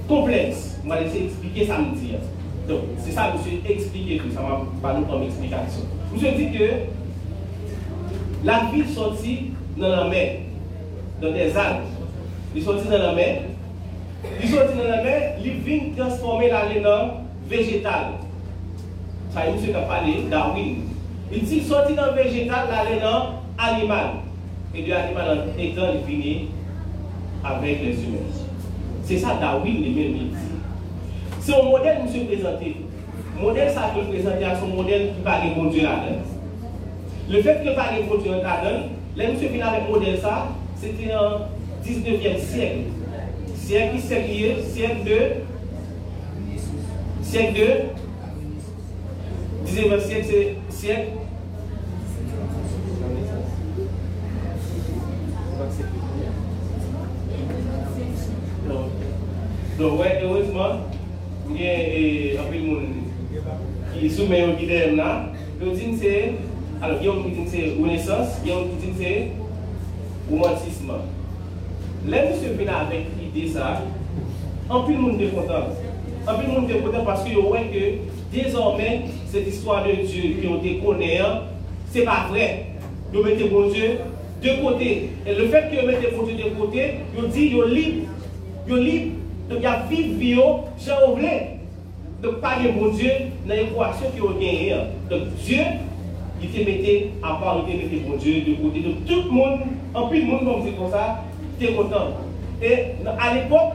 complexes. 0.07 0.79
Je 0.83 0.89
vais 0.89 1.03
laisser 1.03 1.23
expliquer 1.25 1.65
ça 1.67 1.77
me 1.77 1.95
dire. 1.95 2.19
Donc, 2.67 2.81
c'est 2.99 3.11
ça, 3.11 3.33
monsieur, 3.33 3.59
expliquer 3.69 4.17
tout. 4.17 4.31
Ça 4.33 4.41
va 4.41 4.65
pas 4.81 4.97
nous 4.97 5.05
comme 5.05 5.23
explication. 5.23 5.83
Monsieur 6.13 6.31
dit 6.31 6.51
que 6.57 6.69
la 8.43 8.63
vie 8.73 8.91
sortie 8.93 9.51
dans 9.77 9.89
la 9.89 10.05
mer, 10.05 10.37
dans 11.21 11.31
des 11.31 11.55
algues. 11.55 11.85
Il 12.55 12.63
sortit 12.63 12.87
dans 12.87 12.97
la 12.97 13.13
mer? 13.13 13.41
Il 14.41 14.49
sortit 14.49 14.77
dans 14.77 14.89
la 14.89 15.03
mer, 15.03 15.35
il 15.43 15.53
vient 15.53 15.79
transformer 15.97 16.49
la 16.49 16.65
laine 16.65 16.85
en 16.85 17.23
végétal. 17.49 18.05
Ça, 19.33 19.41
monsieur 19.51 19.69
qui 19.69 19.75
a 19.75 19.81
parlé, 19.81 20.25
Darwin. 20.29 20.75
Il 21.31 21.43
dit 21.43 21.61
sorti 21.61 21.93
dans 21.93 22.07
le 22.07 22.23
végétal, 22.23 22.67
la 22.69 22.83
laine 22.89 23.03
en 23.03 23.41
animal? 23.57 24.05
Et 24.75 24.83
de 24.83 24.89
l'animal 24.89 25.39
en 25.39 25.59
étant, 25.59 25.93
il 26.07 26.47
avec 27.43 27.81
les 27.81 28.03
humains. 28.03 28.19
C'est 29.03 29.17
ça 29.17 29.37
Darwin 29.39 29.81
lui-même 29.81 30.13
dit. 30.13 30.31
C'est 31.39 31.55
un 31.59 31.63
modèle 31.63 31.97
que 31.97 32.03
monsieur 32.03 32.25
présenté. 32.25 32.75
Le 33.35 33.41
modèle 33.41 33.71
ça 33.71 33.91
que 33.95 34.11
présenter 34.11 34.45
à 34.45 34.59
son 34.59 34.67
modèle 34.67 35.13
qui 35.15 35.21
parle 35.23 35.49
de 35.49 35.55
bon 35.55 35.65
Dieu 35.65 35.83
là-dedans. 35.83 36.21
Le 37.29 37.41
fait 37.41 37.63
que 37.63 37.75
parle 37.75 37.97
de 37.97 38.03
bon 38.07 38.21
Dieu 38.21 38.31
là-dedans, 38.31 38.83
là 39.15 39.31
monsieur 39.31 39.49
vient 39.49 39.67
avec 39.67 39.87
le 39.87 39.93
modèle 39.93 40.19
ça, 40.19 40.47
c'était 40.75 41.13
en 41.13 41.47
19e 41.85 42.39
siècle. 42.39 42.79
Siècle 43.55 43.99
siècle 43.99 44.63
siècle 44.63 45.03
de 45.05 45.19
siècle 47.23 47.53
de 47.53 47.67
19e 49.71 49.99
siècle, 49.99 50.27
c'est 50.29 50.55
siècle 50.69 51.11
Donc, 59.79 59.99
ouais, 59.99 60.21
heureusement, 60.23 60.81
il 61.49 61.61
y 61.61 62.37
a 62.37 62.41
un 62.41 62.43
peu 62.43 62.55
de 62.55 62.65
monde 62.65 62.83
qui 63.93 64.09
soumet 64.11 64.43
au 64.45 64.53
guide 64.53 64.95
là. 64.95 65.31
C'est, 65.99 66.33
alors, 66.81 66.97
il 66.99 67.05
y 67.05 67.09
a 67.09 67.11
un 67.11 67.23
qui 67.23 67.29
dit 67.29 67.47
c'est 67.47 67.81
Renaissance, 67.81 68.27
il 68.43 68.49
y 68.49 68.53
a 68.53 68.57
un 68.57 68.63
qui 68.63 68.87
dit 68.87 68.93
c'est 68.97 69.27
romantisme. 70.29 70.91
Là, 72.07 72.17
monsieur 72.25 72.53
vient 72.57 72.73
avec 72.73 73.05
l'idée 73.19 73.49
ça, 73.49 73.81
un 74.69 74.79
peu 74.81 74.93
de 74.93 74.97
monde 74.97 75.21
est 75.21 75.27
content. 75.27 75.67
Un 76.27 76.33
peu 76.33 76.47
de 76.47 76.51
monde 76.51 76.69
est 76.71 76.79
content 76.79 77.05
parce 77.05 77.23
que 77.23 77.39
voit 77.39 77.59
que 77.59 78.35
désormais, 78.35 79.01
cette 79.27 79.47
histoire 79.47 79.85
de 79.85 80.05
Dieu 80.05 80.37
que 80.41 80.47
on 80.47 80.85
connaît, 80.85 81.21
ce 81.93 81.99
n'est 81.99 82.05
pas 82.05 82.27
vrai. 82.29 82.65
Vous 83.13 83.23
mettez 83.23 83.43
bon 83.45 83.69
Dieu 83.69 83.99
de 84.41 84.61
côté. 84.63 85.09
Et 85.27 85.35
le 85.35 85.47
fait 85.47 85.69
que 85.69 85.81
vous 85.81 85.87
mettez 85.87 86.15
bon 86.15 86.23
Dieu 86.23 86.35
de 86.35 86.49
côté, 86.55 86.95
vous 87.15 87.27
dit, 87.27 87.49
vous 87.49 87.63
libre. 87.63 88.07
Vous 88.67 88.75
libre 88.75 89.15
donc, 89.51 89.59
il 89.59 89.63
y 89.63 89.67
a 89.67 89.83
vivre 89.89 90.17
vie, 90.17 90.35
j'en 90.87 91.13
voulais. 91.13 91.57
Donc, 92.23 92.39
pas 92.39 92.55
de 92.63 92.71
bon 92.71 92.87
Dieu 92.93 93.11
dans 93.45 93.53
l'équation 93.53 94.05
qui 94.15 94.21
ont 94.21 94.31
gagné. 94.31 94.73
Donc, 95.09 95.35
Dieu, 95.43 95.57
il 96.41 96.49
te 96.49 96.57
mettait 96.57 97.11
à 97.21 97.35
part, 97.35 97.63
il 97.67 97.73
te 97.73 97.83
mettait 97.83 98.03
bon 98.07 98.17
Dieu 98.17 98.41
de 98.41 98.55
côté. 98.55 98.79
Donc, 98.81 99.05
tout 99.05 99.23
le 99.27 99.31
monde, 99.31 99.59
en 99.93 100.07
plus, 100.07 100.21
le 100.21 100.27
monde, 100.27 100.45
comme 100.45 100.63
c'est 100.65 100.77
comme 100.77 100.91
ça, 100.91 101.23
était 101.59 101.73
content. 101.73 102.17
Et 102.61 102.75
à 103.19 103.33
l'époque, 103.33 103.73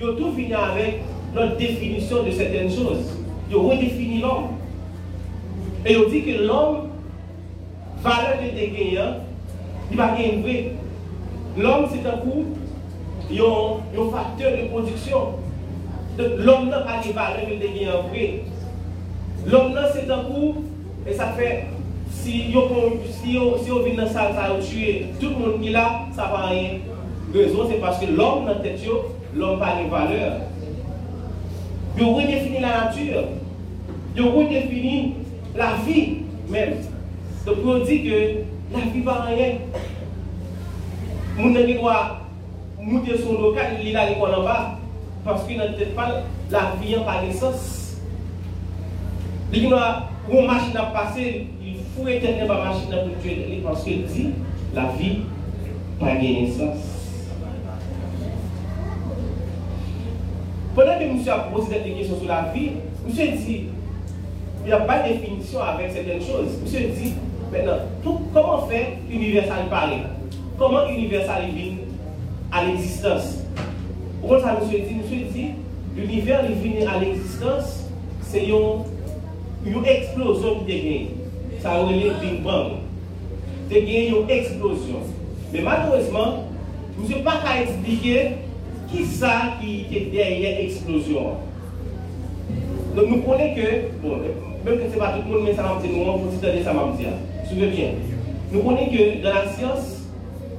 ils 0.00 0.06
ont 0.06 0.16
tout 0.16 0.32
fini 0.32 0.54
avec 0.54 1.02
notre 1.34 1.56
définition 1.56 2.22
de 2.22 2.30
certaines 2.30 2.70
choses. 2.70 3.18
Ils 3.50 3.56
ont 3.56 3.68
redéfini 3.68 4.20
l'homme. 4.20 4.48
Et 5.84 5.92
ils 5.92 5.98
ont 5.98 6.08
dit 6.08 6.22
que 6.22 6.42
l'homme, 6.42 6.88
valeur 8.02 8.36
de 8.42 8.58
gagner, 8.58 8.98
il 9.90 9.96
va 9.96 10.08
gagner 10.08 10.72
L'homme, 11.56 11.86
c'est 11.92 12.08
un 12.08 12.16
coup 12.18 12.46
il 13.32 13.36
y 13.36 13.40
a 13.40 13.44
un 13.44 14.10
facteur 14.10 14.52
de 14.52 14.68
production. 14.68 15.34
L'homme 16.18 16.68
n'a 16.68 16.80
pas 16.80 17.00
de 17.06 17.12
valeur 17.12 17.38
a 17.40 17.98
en 17.98 18.08
vrai. 18.08 18.42
L'homme 19.46 19.74
c'est 19.94 20.10
un 20.10 20.24
coup, 20.24 20.64
et 21.06 21.14
ça 21.14 21.28
fait, 21.28 21.66
si 22.12 22.54
on 22.54 23.58
si, 23.58 23.68
dans 23.68 24.02
la 24.02 24.08
salle, 24.08 24.34
ça 24.34 24.50
tué 24.60 25.06
tout 25.20 25.30
le 25.30 25.36
monde 25.36 25.60
qui 25.60 25.68
est 25.68 25.72
là, 25.72 26.02
ça 26.14 26.24
va 26.24 26.46
rien. 26.46 26.78
Raison, 27.34 27.66
c'est 27.68 27.80
parce 27.80 27.98
que 27.98 28.06
l'homme 28.06 28.46
dans 28.46 28.60
tête, 28.60 28.80
l'homme 29.34 29.58
n'a 29.58 29.66
pas 29.66 29.82
de 29.82 29.88
valeur. 29.88 30.32
Il 31.96 32.04
a 32.04 32.06
redéfini 32.06 32.60
la 32.60 32.84
nature. 32.84 33.24
Il 34.16 34.22
a 34.22 34.30
redéfini 34.30 35.14
la 35.56 35.74
vie 35.86 36.18
même. 36.48 36.74
Donc, 37.46 37.56
on 37.64 37.78
dit 37.84 38.04
que 38.04 38.74
la 38.74 38.80
vie 38.92 39.00
va 39.00 39.22
rien. 39.22 39.54
Mon 41.38 41.50
doit 41.50 42.20
monter 42.80 43.18
son 43.18 43.40
local, 43.40 43.78
il 43.82 43.96
a 43.96 44.10
l'école 44.10 44.34
en 44.34 44.42
bas, 44.42 44.78
parce 45.24 45.44
qu'il 45.44 45.56
n'a 45.56 45.68
peut-être 45.68 45.94
pas 45.94 46.22
la 46.50 46.74
vie 46.80 46.96
en 46.96 47.04
par 47.04 47.24
essence. 47.24 47.96
Il 49.52 49.68
y 49.68 49.72
a 49.72 50.08
une 50.30 50.46
machine 50.46 50.76
à 50.76 50.82
passer, 50.86 51.46
faut 51.96 52.08
éteindre 52.08 52.52
la 52.52 52.64
machine 52.64 52.88
pour 52.88 53.22
tuer 53.22 53.60
parce 53.64 53.84
qu'il 53.84 54.04
dit 54.06 54.30
la 54.74 54.86
vie 54.98 55.18
pas 56.00 56.14
de 56.14 56.46
sens. 56.50 56.78
Pendant 60.74 60.98
que 60.98 61.04
monsieur 61.04 61.32
a 61.32 61.38
posé 61.38 61.80
des 61.84 61.92
questions 61.92 62.18
sur 62.18 62.28
la 62.28 62.50
vie, 62.54 62.70
monsieur 63.06 63.32
dit 63.32 63.66
il 64.64 64.66
n'y 64.66 64.72
a 64.72 64.80
pas 64.80 65.02
de 65.02 65.12
définition 65.12 65.60
avec 65.60 65.90
certaines 65.92 66.20
choses. 66.22 66.58
Monsieur 66.62 66.88
dit 66.88 67.14
maintenant, 67.52 67.78
comment 68.32 68.66
faire 68.66 68.86
universal 69.10 69.68
parler? 69.68 69.98
Comment 70.58 70.88
universal 70.88 71.42
vient 71.54 71.76
à 72.50 72.64
l'existence? 72.64 73.38
Pourquoi 74.20 74.40
ça, 74.40 74.58
monsieur 74.62 74.78
dit? 74.78 74.94
Monsieur 74.94 75.26
dit, 75.32 75.50
l'univers 75.96 76.44
est 76.44 76.54
venu 76.54 76.86
à 76.86 76.98
l'existence, 77.00 77.90
c'est 78.22 78.46
une, 78.46 78.84
une 79.66 79.84
explosion 79.84 80.60
qui 80.64 80.72
est 80.72 81.08
Ça 81.62 81.74
a 81.74 81.82
le 81.82 82.10
Big 82.20 82.42
Bang. 82.42 82.72
C'est 83.70 83.80
une 83.80 84.28
explosion. 84.28 84.98
Mais 85.52 85.60
malheureusement, 85.60 86.44
nous 86.98 87.04
ne 87.04 87.08
pouvons 87.08 87.22
pas 87.22 87.60
expliquer 87.62 88.32
qui 88.90 89.04
ça 89.04 89.54
qui 89.60 89.86
est 89.96 90.10
derrière 90.12 90.58
l'explosion. 90.58 91.36
Donc 92.96 93.06
nous 93.08 93.22
connaissons 93.22 93.54
que, 93.54 94.06
bon, 94.06 94.16
même 94.64 94.76
que 94.76 94.84
ce 94.88 94.92
n'est 94.92 94.98
pas 94.98 95.12
tout 95.12 95.32
le 95.32 95.38
monde, 95.38 95.46
mais 95.46 95.54
ça 95.54 95.62
m'a 95.62 95.80
dit, 95.80 95.88
nous, 95.88 96.02
on 96.02 96.18
peut 96.18 96.62
ça 96.64 96.72
m'a 96.72 96.92
dit. 96.98 97.06
Souvenez 97.48 97.66
bien? 97.68 97.88
Nous 98.50 98.60
connaissons 98.60 98.90
que 98.90 99.22
dans 99.22 99.34
la 99.34 99.46
science, 99.48 100.02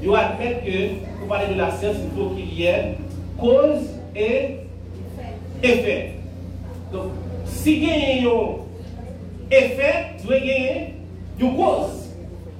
il 0.01 0.09
admettre 0.15 0.63
que 0.63 1.19
pour 1.19 1.27
parler 1.27 1.53
de 1.53 1.59
la 1.59 1.71
science, 1.71 1.97
il 2.01 2.17
faut 2.17 2.29
qu'il 2.29 2.59
y 2.59 2.65
ait 2.65 2.95
cause 3.37 3.89
et 4.15 4.57
effet. 5.61 6.11
Donc, 6.91 7.11
si 7.45 7.77
il 7.77 7.83
y 7.83 8.25
a 8.25 8.29
un 8.29 8.55
effet, 9.51 10.05
tu 10.19 10.27
veux 10.27 10.39
gagner 10.39 10.92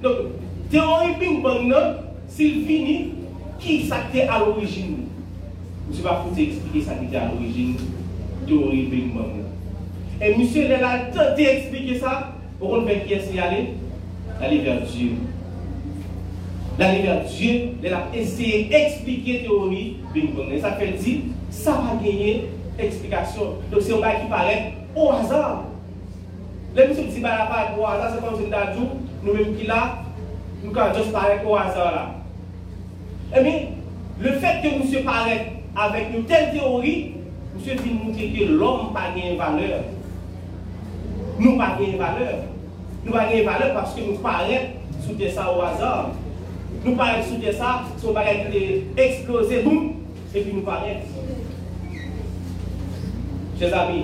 Donc, 0.02 0.16
théorie 0.70 1.14
ping 1.18 1.42
pong, 1.42 1.74
s'il 2.28 2.64
finit, 2.66 3.12
qui 3.58 3.86
s'acte 3.86 4.16
à 4.16 4.38
l'origine? 4.38 5.06
Je 5.92 5.98
ne 5.98 6.02
pas 6.02 6.24
vous 6.26 6.38
expliquer 6.38 6.82
ça 6.82 6.94
qui 6.94 7.06
était 7.06 7.16
à 7.16 7.30
l'origine 7.30 7.76
théorie 8.46 8.84
ping 8.84 9.12
pong. 9.12 9.44
Et 10.20 10.36
monsieur, 10.36 10.64
il 10.64 10.72
a 10.72 10.98
tenté 11.12 11.44
d'expliquer 11.44 11.98
ça. 11.98 12.30
Qu'on 12.60 12.86
fait 12.86 13.04
qui 13.06 13.14
est-ce 13.14 13.38
aller 13.38 13.74
Aller 14.40 14.58
vers 14.58 14.80
Dieu 14.82 15.10
d'aller 16.78 17.02
vers 17.02 17.24
Dieu, 17.24 17.70
de 17.82 17.88
la 17.88 18.08
essayer 18.14 18.64
d'expliquer 18.64 19.42
théorie 19.42 19.96
Et 20.52 20.60
ça 20.60 20.72
fait 20.72 20.92
dire, 20.92 21.20
ça 21.50 21.72
va 21.72 22.04
gagner 22.04 22.48
explication. 22.78 23.54
Donc 23.70 23.80
c'est 23.80 23.94
un 23.94 24.00
bail 24.00 24.22
qui 24.22 24.28
paraît 24.28 24.72
au 24.96 25.10
hasard. 25.10 25.64
Le 26.74 26.88
mi 26.88 26.94
sou 26.94 27.06
ti 27.06 27.20
ba 27.22 27.36
la 27.38 27.46
pa 27.46 27.60
ak 27.62 27.76
waza, 27.78 28.10
se 28.10 28.18
kon 28.18 28.34
se 28.34 28.48
da 28.50 28.72
djou, 28.72 28.96
nou 29.22 29.34
menm 29.36 29.52
ki 29.54 29.68
la, 29.68 29.80
nou 30.64 30.72
kan 30.74 30.90
jous 30.96 31.12
parek 31.14 31.44
waza 31.46 31.84
la. 31.94 32.04
E 33.30 33.42
mi, 33.44 33.52
le 34.18 34.32
fet 34.42 34.58
ke 34.64 34.72
monsye 34.74 35.04
parek 35.06 35.52
avèk 35.78 36.10
nou 36.10 36.26
tel 36.26 36.48
teori, 36.50 36.94
monsye 37.52 37.76
fin 37.78 38.00
moutre 38.00 38.26
ke 38.34 38.48
l'om 38.50 38.88
pa 38.96 39.12
gen 39.14 39.38
valeur. 39.38 39.86
Nou 41.38 41.54
pa 41.60 41.76
gen 41.78 41.94
valeur. 42.02 42.42
Nou 43.04 43.14
pa 43.14 43.28
gen 43.30 43.46
valeur 43.46 43.70
paske 43.78 44.08
nou 44.08 44.18
parek 44.26 44.74
sou 45.04 45.14
te 45.20 45.30
sa 45.30 45.46
waza. 45.54 45.92
Nou 46.80 46.96
parek 46.98 47.22
sou 47.30 47.38
te 47.38 47.54
sa, 47.54 47.76
sou 48.00 48.16
parek 48.18 48.50
de 48.50 48.64
eksplose 49.06 49.62
boum, 49.62 49.92
e 50.34 50.42
pi 50.42 50.50
nou 50.50 50.66
parek. 50.66 51.06
Che 53.54 53.70
zami, 53.70 54.02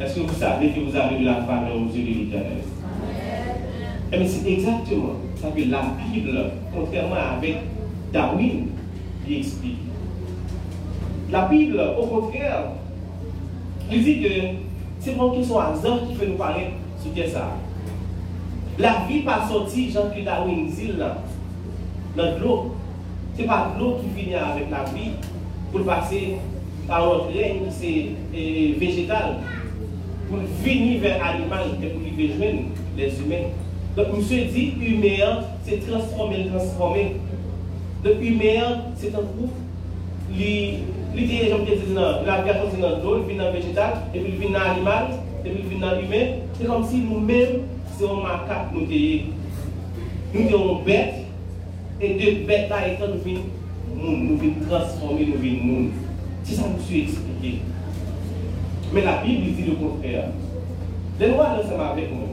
est-ce 0.00 0.14
que 0.16 0.20
vous 0.20 0.34
savez 0.34 0.70
que 0.70 0.80
vous 0.80 0.96
avez 0.96 1.18
de 1.20 1.24
la 1.24 1.40
valeur 1.40 1.76
aux 1.76 1.94
yeux 1.94 2.02
de 2.02 2.18
l'éternel? 2.20 2.58
Eh 4.12 4.16
bien, 4.18 4.26
c'est 4.26 4.50
exactement 4.50 5.14
ça 5.40 5.48
que 5.48 5.70
la 5.70 5.82
Bible, 6.12 6.38
contrairement 6.74 7.16
avec 7.36 7.56
Darwin, 8.12 8.66
qui 9.26 9.38
explique. 9.38 9.78
La 11.30 11.46
Bible, 11.46 11.80
au 11.98 12.06
contraire, 12.06 12.64
Il 13.90 14.02
dit 14.02 14.22
que 14.22 14.28
c'est 15.00 15.16
pas 15.16 15.30
qu'ils 15.30 15.44
sont 15.44 15.58
hasard 15.58 16.00
qui 16.08 16.14
fait 16.14 16.26
nous 16.26 16.36
parler 16.36 16.68
sur 16.98 17.10
ça. 17.30 17.48
La 18.78 19.04
vie 19.06 19.20
pas 19.20 19.46
sortie, 19.46 19.90
Jean-Claude 19.90 20.24
Darwin 20.24 20.66
dit 20.66 20.92
là, 20.96 21.18
dans 22.16 22.38
l'eau. 22.38 22.74
Ce 23.36 23.42
n'est 23.42 23.46
pas 23.46 23.74
l'eau 23.78 23.98
qui 24.00 24.20
finit 24.20 24.34
avec 24.34 24.70
la 24.70 24.84
vie 24.84 25.10
pour 25.70 25.84
passer 25.84 26.36
par 26.88 27.04
notre 27.04 27.26
règne, 27.34 27.62
c'est 27.70 28.10
végétal, 28.78 29.36
pour 30.32 30.40
venir 30.64 31.00
vers 31.00 31.18
l'animal 31.18 31.76
et 31.82 31.86
pour 31.88 32.00
lui 32.00 32.32
rejoindre 32.32 32.62
les 32.96 33.20
humains. 33.20 33.48
Donc, 33.96 34.06
monsieur 34.16 34.44
dit, 34.46 34.72
humain, 34.80 35.42
c'est 35.66 35.86
transformer, 35.86 36.46
transformer. 36.46 37.16
Donc, 38.02 38.14
humain, 38.22 38.84
c'est 38.96 39.14
un 39.14 39.20
groupe. 39.20 39.52
L'idée, 40.34 40.78
j'aime 41.14 41.64
bien 41.64 41.74
dire, 41.74 42.24
la 42.24 42.38
création, 42.40 42.68
c'est 42.72 42.80
dans 42.80 42.98
l'eau, 43.02 43.22
il 43.28 43.34
vient 43.34 43.44
dans 43.44 43.50
le 43.50 43.58
végétal, 43.58 43.92
et 44.14 44.20
puis 44.20 44.32
il 44.32 44.40
vient 44.40 44.58
dans 44.58 44.64
l'animal, 44.64 45.06
et 45.44 45.50
puis 45.50 45.64
il 45.70 45.76
vient 45.76 45.90
dans 45.90 46.00
l'humain. 46.00 46.26
C'est 46.58 46.66
comme 46.66 46.86
si 46.86 46.96
nous-mêmes, 47.00 47.60
c'est 47.98 48.08
un 48.08 48.14
macaque, 48.14 48.72
nous 48.72 48.80
sommes. 48.80 49.32
Nous 50.34 50.48
sommes 50.48 50.84
bêtes, 50.86 51.14
et 52.00 52.14
de 52.14 52.46
bêtes, 52.46 52.70
là, 52.70 52.88
étant 52.88 53.08
nous 53.08 53.20
venons 53.20 53.42
nous 53.94 54.38
venons 54.38 54.54
transformer, 54.68 55.26
nous 55.26 55.38
venons 55.38 55.64
nous. 55.64 55.90
C'est 56.42 56.54
ça 56.54 56.62
que 56.62 56.80
je 56.80 56.86
suis 56.86 57.02
expliqué. 57.02 57.58
Mais 58.92 59.02
la 59.02 59.22
Bible 59.22 59.52
dit 59.56 59.64
le 59.64 59.74
contraire. 59.74 60.24
Donne-moi 61.18 61.46
ensemble 61.58 61.82
avec 61.92 62.10
moi. 62.12 62.28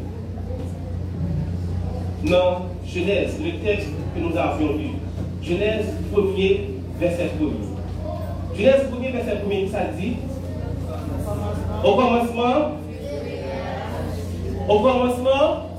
Dans 2.25 2.65
Genèse, 2.85 3.35
le 3.41 3.63
texte 3.63 3.89
que 4.13 4.19
nous 4.19 4.37
avions 4.37 4.73
lu. 4.73 4.89
Genèse 5.41 5.85
1er, 6.13 6.59
verset 6.99 7.31
1er. 7.39 8.57
Genèse 8.57 8.81
1er, 8.91 9.11
verset 9.13 9.37
1er, 9.47 9.71
ça 9.71 9.85
dit 9.97 10.17
Au 11.83 11.95
commencement, 11.95 12.71
au 14.67 14.79
commencement, 14.79 15.69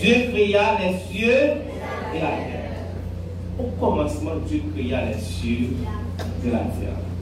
Dieu 0.00 0.14
créa 0.32 0.78
les 0.80 0.98
cieux 1.12 1.50
et 2.14 2.20
la 2.20 2.28
terre. 2.28 2.70
Au 3.58 3.64
commencement, 3.78 4.36
Dieu 4.46 4.62
créa 4.74 5.04
les 5.04 5.20
cieux 5.20 5.68
et 6.46 6.50
la 6.50 6.58
terre. 6.58 7.13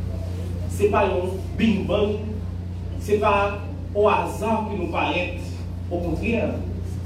Ce 0.77 0.83
n'est 0.83 0.89
pas 0.89 1.07
un 1.07 1.59
bing 1.59 1.87
bang, 1.87 2.17
ce 3.01 3.13
n'est 3.13 3.19
pas 3.19 3.59
au 3.95 4.09
hasard 4.09 4.71
que 4.71 4.81
nous 4.81 4.89
paraît. 4.89 5.35
Au 5.91 5.99
contraire, 5.99 6.55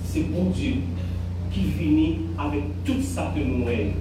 c'est 0.04 0.20
pour 0.20 0.44
Dieu 0.44 0.74
qui 1.50 1.62
finit 1.62 2.18
avec 2.38 2.62
tout 2.84 3.02
ça 3.02 3.32
que 3.34 3.40
nous 3.40 3.64
voyons. 3.64 3.92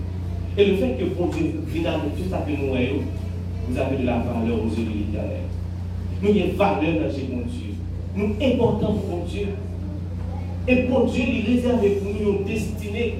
Et 0.57 0.65
le 0.65 0.77
fait 0.77 0.97
que 0.97 1.05
bon 1.05 1.27
Dieu 1.27 1.61
vienne 1.67 1.87
avec 1.87 2.15
tout 2.15 2.29
ça 2.29 2.45
que 2.47 2.51
nous 2.51 2.69
voyons, 2.69 3.01
vous 3.67 3.77
avez 3.77 3.97
de 3.97 4.05
la 4.05 4.19
valeur 4.19 4.59
aux 4.63 4.69
yeux 4.69 4.85
de 4.85 4.99
l'éternel. 4.99 5.41
Nous 6.21 6.29
avons 6.29 6.57
valeur 6.57 7.03
dans 7.03 7.11
ce 7.11 7.21
bon 7.21 7.41
Dieu. 7.47 7.73
Nous 8.15 8.35
importants 8.41 8.93
pour 8.93 9.17
bon 9.17 9.25
Dieu. 9.25 9.47
Et 10.67 10.75
pour 10.83 11.05
Dieu, 11.05 11.23
il 11.27 11.55
réserve 11.55 11.79
pour 11.79 12.11
nous 12.13 12.39
une 12.39 12.45
destinée. 12.45 13.15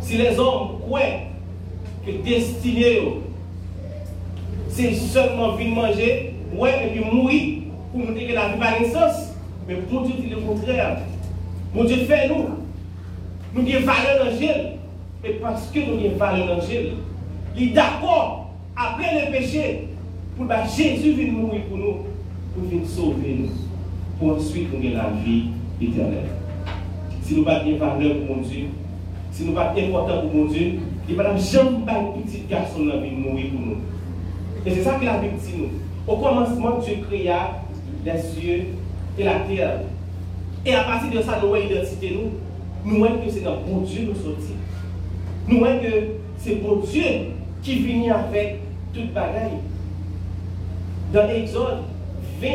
Si 0.00 0.16
les 0.16 0.38
hommes 0.38 0.80
croient 0.82 1.00
que 2.06 2.10
destinée, 2.24 3.00
c'est 4.70 4.94
seulement 4.94 5.56
venir 5.56 5.74
manger, 5.74 6.34
ouais, 6.56 6.86
et 6.86 6.90
puis 6.90 7.04
mourir, 7.04 7.62
pour 7.92 8.00
nous 8.00 8.14
que 8.14 8.32
la 8.32 8.48
vie 8.48 8.58
n'a 8.58 8.66
pas 8.66 8.78
de 8.80 8.84
sens. 8.86 9.34
Mais 9.68 9.74
pour 9.74 10.02
Dieu, 10.02 10.14
dit 10.18 10.30
le 10.30 10.36
contraire. 10.36 10.98
Mon 11.74 11.84
Dieu 11.84 11.96
fait 11.98 12.28
nous. 12.28 12.46
Nous 13.54 13.62
avons 13.62 13.86
valeur 13.86 14.32
Dieu. 14.38 14.48
Et 15.24 15.32
parce 15.34 15.70
que 15.70 15.80
nous 15.80 16.06
avons 16.06 16.16
valeur 16.16 16.60
Dieu, 16.60 16.92
il 17.56 17.68
est 17.68 17.72
d'accord, 17.72 18.50
après 18.76 19.26
le 19.26 19.32
péché, 19.32 19.88
pour 20.36 20.46
que 20.46 20.54
Jésus 20.74 21.12
vienne 21.12 21.32
mourir 21.32 21.62
pour 21.68 21.76
nous, 21.76 21.94
pour 22.54 22.64
venir 22.64 22.86
sauver 22.86 23.36
nous, 23.38 23.50
pour 24.18 24.36
ensuite 24.36 24.68
nous 24.72 24.94
la 24.94 25.10
vie 25.24 25.48
éternelle. 25.82 26.30
Si 27.22 27.34
nous 27.34 27.44
n'avons 27.44 27.60
pas 27.60 27.90
de 27.90 27.98
valeur 27.98 28.16
pour 28.26 28.36
mon 28.36 28.42
Dieu, 28.42 28.66
si 29.32 29.44
nous 29.44 29.52
n'avons 29.52 29.74
pas 29.74 29.80
important 29.80 30.22
pour 30.22 30.34
mon 30.34 30.46
Dieu, 30.46 30.78
il 31.08 31.16
va 31.16 31.36
jamais 31.36 31.84
pas 31.84 31.92
un 31.92 32.20
petit 32.20 32.44
garçon 32.48 32.80
vie 32.80 33.10
mourir 33.10 33.46
pour 33.50 33.66
nous. 33.66 33.76
Et 34.66 34.70
c'est 34.70 34.82
ça 34.82 34.94
que 34.94 35.04
la 35.04 35.18
Bible 35.18 35.36
dit 35.38 35.54
nous. 35.56 35.68
Au 36.06 36.16
commencement, 36.16 36.78
Dieu 36.78 36.96
créa 37.08 37.62
les 38.04 38.20
cieux 38.20 38.64
et 39.18 39.24
la 39.24 39.40
terre. 39.40 39.80
Et 40.66 40.74
à 40.74 40.84
partir 40.84 41.10
de 41.10 41.22
ça, 41.24 41.38
nous 41.40 41.48
voyons 41.48 41.68
l'identité 41.68 42.10
nous. 42.14 42.30
Nous 42.84 42.98
voyons 42.98 43.18
que 43.18 43.30
c'est 43.30 43.40
dans 43.40 43.60
bon 43.60 43.80
Dieu 43.80 44.06
nous 44.06 44.14
sortir. 44.14 44.56
Nous 45.48 45.58
voyons 45.58 45.80
que 45.80 45.86
c'est 46.38 46.56
bon 46.56 46.76
Dieu 46.76 47.04
qui 47.62 47.74
vient 47.76 48.14
avec 48.16 48.60
toute 48.92 49.12
bagaille. 49.12 49.58
Dans 51.12 51.28
Exode 51.28 51.82
20, 52.40 52.48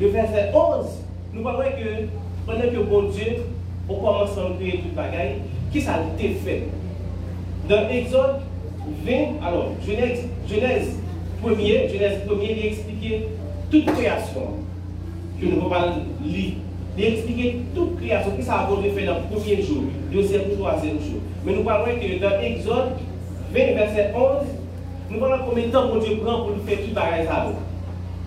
le 0.00 0.06
verset 0.08 0.50
11, 0.54 0.86
nous 1.34 1.42
voyons 1.42 1.58
que 1.60 2.06
pendant 2.46 2.70
que 2.70 2.82
bon 2.88 3.02
Dieu, 3.10 3.36
au 3.88 3.94
commencement 3.94 4.50
de 4.50 4.54
créer 4.56 4.80
toute 4.80 4.94
bagaille, 4.94 5.36
qui 5.72 5.80
ça 5.80 5.94
a 5.94 6.20
été 6.20 6.34
fait? 6.34 6.64
Dans 7.68 7.88
Exode 7.88 8.40
20, 9.06 9.46
alors, 9.46 9.68
Genèse, 9.86 10.26
Genèse 10.48 10.96
premier, 11.42 11.88
Genèse 11.88 12.20
1, 12.28 12.32
il 12.42 12.66
expliquait 12.66 13.28
toute 13.70 13.86
création. 13.86 14.46
Que 15.40 15.46
nous 15.46 15.50
ne 15.52 15.56
pouvons 15.56 15.70
pas 15.70 15.94
lire. 16.24 16.52
Il 16.96 17.04
expliquait 17.04 17.56
toute 17.74 18.00
création. 18.00 18.36
Qui 18.36 18.42
ça 18.42 18.60
a 18.60 18.66
voulu 18.66 18.90
faire 18.90 19.14
dans 19.14 19.20
le 19.20 19.26
premier 19.34 19.62
jour, 19.62 19.82
deuxième 20.12 20.42
jour, 20.44 20.58
troisième 20.58 20.98
jour. 21.00 21.20
Mais 21.44 21.52
nous 21.52 21.64
parlons 21.64 21.86
que 21.86 22.20
dans 22.20 22.40
Exode 22.40 22.92
20, 23.52 23.58
verset 23.74 24.12
11, 24.14 24.46
nous 25.10 25.18
parlons 25.18 25.44
combien 25.48 25.66
de 25.66 25.72
temps 25.72 25.88
mon 25.88 25.98
Dieu 25.98 26.16
prend 26.18 26.44
pour 26.44 26.56
faire 26.64 26.78
tout 26.78 26.94
pareil 26.94 27.26
ça. 27.26 27.46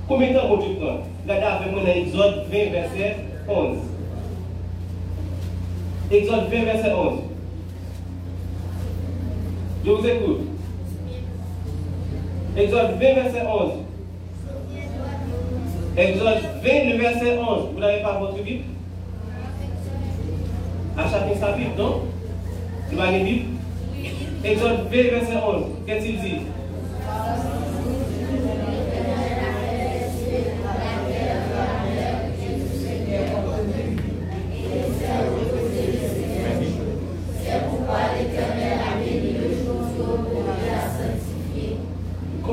Combien 0.08 0.30
de 0.30 0.38
temps 0.38 0.48
mon 0.50 0.58
Dieu 0.58 0.76
prend 0.80 1.00
Regardez 1.24 1.46
avec 1.46 1.72
moi 1.72 1.82
dans 1.84 1.92
Exode 1.92 2.46
20, 2.52 2.58
verset 2.72 3.16
11. 3.48 3.78
Exode 6.12 6.50
20, 6.52 6.64
verset 6.66 6.92
11. 6.94 7.20
Je 9.86 9.92
vous 9.92 10.08
écoute. 10.08 10.42
Exode 12.58 12.92
20, 13.00 13.16
verset 13.16 13.44
11. 13.46 13.72
Exode 15.98 16.42
20, 16.64 16.90
le 16.90 16.98
verset 16.98 17.38
11. 17.38 17.74
Vous 17.74 17.80
n'avez 17.80 18.02
pas 18.02 18.18
votre 18.18 18.42
Bible? 18.42 18.64
À 20.98 21.04
chacun 21.04 21.38
sa 21.38 21.52
Bible, 21.52 21.72
non? 21.78 22.04
Vous 22.92 23.02
avez 23.02 23.24
Bible? 23.24 23.46
Exode 24.46 24.88
20, 24.90 24.90
verset 24.90 25.36
11. 25.46 25.64
Qu'est-ce 25.86 26.06
qu'il 26.06 26.20
dit? 26.22 26.38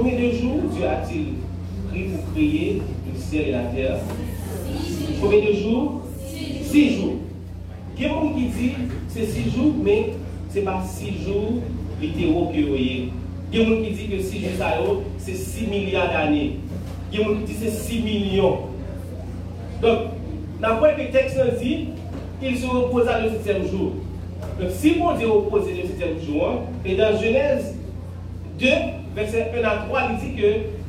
Combien 0.02 0.18
de 0.18 0.32
jours 0.32 0.56
Dieu 0.74 0.84
a-t-il 0.84 1.26
pris 1.88 2.08
pour 2.08 2.34
créer 2.34 2.82
le 3.06 3.20
ciel 3.20 3.48
et 3.48 3.52
la 3.52 3.62
terre? 3.66 3.98
Combien 5.20 5.38
de 5.38 5.52
jours? 5.52 6.02
Six 6.26 6.96
jours. 6.96 7.14
Il 7.96 8.02
y 8.02 8.06
a 8.06 8.10
qui 8.34 8.46
disent 8.46 8.72
c'est 9.06 9.26
six 9.26 9.48
jours, 9.52 9.72
mais 9.80 10.08
ce 10.50 10.58
n'est 10.58 10.64
pas 10.64 10.82
six 10.84 11.22
jours 11.24 11.60
littéraux 12.00 12.46
que 12.46 12.60
vous 12.62 12.68
voyez. 12.70 13.10
Il 13.52 13.60
y 13.60 13.62
a 13.62 13.64
qui 13.64 13.90
disent 13.92 14.10
que 14.10 14.22
six 14.24 14.40
jours, 14.40 15.02
c'est 15.18 15.36
six 15.36 15.68
milliards 15.68 16.08
d'années. 16.08 16.56
Il 17.12 17.20
y 17.20 17.22
a 17.22 17.26
qui 17.26 17.44
disent 17.44 17.60
que 17.60 17.70
c'est 17.70 17.70
six 17.70 18.00
millions. 18.00 18.58
Donc, 19.80 19.98
d'après 20.60 20.96
le 20.96 21.12
texte 21.12 21.38
dit, 21.62 21.90
il 22.42 22.58
se 22.58 22.66
reposa 22.66 23.20
le 23.20 23.30
septième 23.30 23.68
jour? 23.68 23.92
Donc, 24.60 24.70
si 24.70 24.96
mon 24.96 25.16
Dieu 25.16 25.28
repose 25.28 25.68
le 25.68 25.86
septième 25.86 26.18
jour, 26.26 26.62
et 26.84 26.96
dans 26.96 27.16
Genèse 27.16 27.76
2, 28.58 28.66
verset 29.14 29.52
1 29.56 29.64
à 29.64 29.76
3, 29.88 30.00
il 30.12 30.30
dit 30.34 30.40
que 30.40 30.46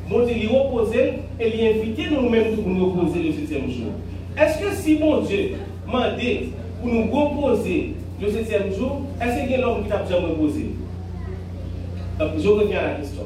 mon 0.08 0.24
Dieu 0.24 0.34
lui 0.34 0.46
reposait 0.48 1.14
et 1.40 1.50
lui 1.50 1.66
invitait 1.66 2.10
nous-mêmes 2.10 2.54
pour 2.56 2.66
nous 2.66 2.90
reposer 2.90 3.22
le 3.22 3.32
septième 3.32 3.70
jour. 3.70 3.92
Est-ce 4.36 4.58
que 4.58 4.74
si 4.74 4.98
mon 4.98 5.22
Dieu 5.22 5.52
m'a 5.86 6.10
dit 6.10 6.50
pour 6.80 6.92
nous 6.92 7.10
reposer 7.10 7.94
le 8.20 8.30
septième 8.30 8.72
jour, 8.74 9.02
est-ce 9.20 9.42
qu'il 9.42 9.50
y 9.50 9.54
a 9.54 9.60
l'homme 9.60 9.84
qui 9.84 9.88
t'a 9.88 10.02
déjà 10.02 10.16
reposé 10.20 10.70
Je 12.38 12.48
reviens 12.48 12.78
à 12.78 12.82
la 12.82 12.94
question. 12.94 13.22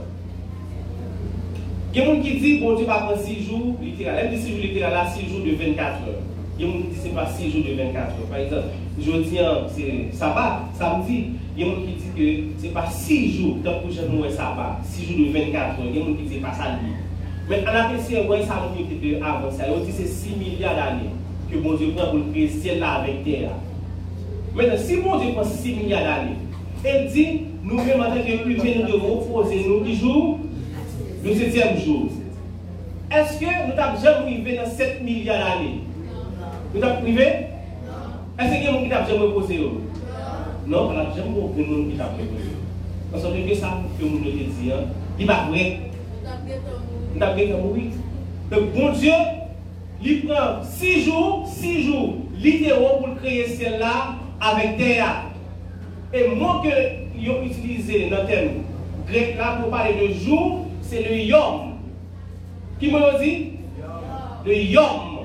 Il 1.94 1.98
y 1.98 2.02
a 2.02 2.06
des 2.06 2.16
gens 2.16 2.22
qui 2.22 2.58
bon 2.58 2.74
Dieu 2.74 2.86
va 2.86 2.98
prendre 2.98 3.18
6 3.18 3.48
jours 3.48 3.76
littéral. 3.82 4.18
Elle 4.22 4.36
dit 4.36 4.42
6 4.42 4.50
jours 4.50 4.60
littéral, 4.60 4.92
là 4.92 5.06
6 5.10 5.28
jours 5.28 5.44
de 5.44 5.50
24 5.50 5.80
heures. 5.80 6.27
Il 6.58 6.66
y 6.66 6.68
a 6.68 6.72
qui 6.72 7.08
n'est 7.08 7.14
pas 7.14 7.26
6 7.26 7.50
jours 7.52 7.62
de 7.62 7.74
24 7.74 7.96
heures. 7.96 8.26
Par 8.28 8.38
exemple, 8.38 8.62
je 8.98 9.10
dis 9.12 9.38
c'est 9.76 10.16
sabbat, 10.16 10.62
samedi. 10.74 11.26
Il 11.56 11.66
y 11.66 11.70
a 11.70 11.74
qui 11.74 11.92
disent 11.92 12.14
que 12.16 12.60
ce 12.60 12.66
n'est 12.66 12.72
pas 12.72 12.90
6 12.90 13.36
jours, 13.36 13.56
donc 13.64 13.82
pour 13.82 13.90
je 13.90 14.34
sabbat, 14.34 14.80
6 14.82 15.06
jours 15.06 15.26
de 15.26 15.32
24 15.32 15.56
heures. 15.56 15.86
Il 15.88 15.96
y 15.96 16.02
a 16.02 16.04
qui 16.04 16.22
disent 16.24 16.42
pas 16.42 16.52
ça. 16.52 16.64
Mais 17.48 17.62
en 17.62 17.74
appréciant, 17.74 18.20
on 18.22 18.26
voit 18.26 18.40
ça 18.40 18.60
ça. 19.56 19.64
On 19.74 19.84
dit 19.84 19.92
c'est 19.92 20.06
6 20.06 20.30
milliards 20.36 20.74
d'années 20.74 21.10
que 21.50 21.58
bon 21.58 21.74
Dieu 21.74 21.92
prend 21.96 22.10
pour 22.10 22.30
créer 22.30 22.48
ciel 22.48 22.80
là 22.80 22.94
avec 22.96 23.24
terre. 23.24 23.50
Maintenant, 24.54 24.76
si 24.76 24.96
bon 24.96 25.18
Dieu 25.18 25.32
prend 25.32 25.44
6 25.44 25.72
milliards 25.74 26.02
d'années, 26.02 26.36
il 26.84 27.12
dit, 27.12 27.40
nous-mêmes 27.62 28.00
en 28.00 28.04
tant 28.04 28.22
que 28.22 28.48
humains, 28.48 28.86
nous 28.86 28.92
devons 28.92 29.20
reposer 29.20 29.64
nous 29.66 29.84
qui 29.84 29.96
jour 29.96 30.38
le 31.24 31.34
septième 31.34 31.78
jour. 31.78 32.08
est-ce 33.10 33.40
que 33.40 33.44
nous 33.44 33.80
avons 33.80 34.00
jamais 34.00 34.32
arrivé 34.32 34.56
dans 34.56 34.70
7 34.70 35.02
milliards 35.02 35.38
d'années? 35.38 35.80
Nous 36.74 36.82
avons 36.82 36.96
arrivé 36.96 37.22
Est-ce 38.38 38.54
qu'il 38.54 38.64
y 38.64 38.66
a 38.66 38.72
des 38.72 38.72
gens 38.72 38.82
qui 38.82 38.88
n'ont 38.88 39.20
jamais 39.20 39.32
posé 39.32 39.58
Non, 40.66 40.90
on 40.90 40.92
n'a 40.92 41.04
jamais 41.16 41.38
aucun 41.38 41.70
monde 41.70 41.90
qui 41.90 41.96
n'a 41.96 42.04
jamais 42.04 42.28
posé. 42.28 42.50
Parce 43.10 43.24
que 43.24 43.54
ça 43.54 43.78
que 43.98 44.04
nous 44.04 44.18
le 44.18 44.30
dit, 44.30 44.70
hein. 44.70 44.84
il 45.18 45.26
va 45.26 45.46
vrai. 45.48 45.80
Nous 47.14 47.22
avons 47.22 47.62
mourir. 47.62 47.92
Le 48.50 48.60
bon 48.60 48.92
Dieu, 48.92 49.12
il 50.02 50.26
prend 50.26 50.62
6 50.62 51.04
jours, 51.04 51.48
6 51.48 51.82
jours, 51.84 52.14
littéraux 52.38 53.02
pour 53.02 53.16
créer 53.16 53.46
celle-là 53.46 54.16
avec 54.40 54.76
terre. 54.76 55.24
Et 56.12 56.28
moi 56.28 56.62
que 56.62 57.30
ont 57.30 57.42
utilisé 57.42 58.08
dans 58.08 58.22
le 58.22 58.26
thème 58.26 58.50
grec 59.08 59.36
là 59.38 59.58
pour 59.60 59.70
parler 59.70 60.08
de 60.08 60.14
jour, 60.14 60.66
c'est 60.82 61.02
le 61.02 61.16
yom. 61.16 61.74
Qui 62.78 62.90
me 62.90 63.22
dit? 63.22 63.52
Le 64.46 64.54
yom. 64.54 65.18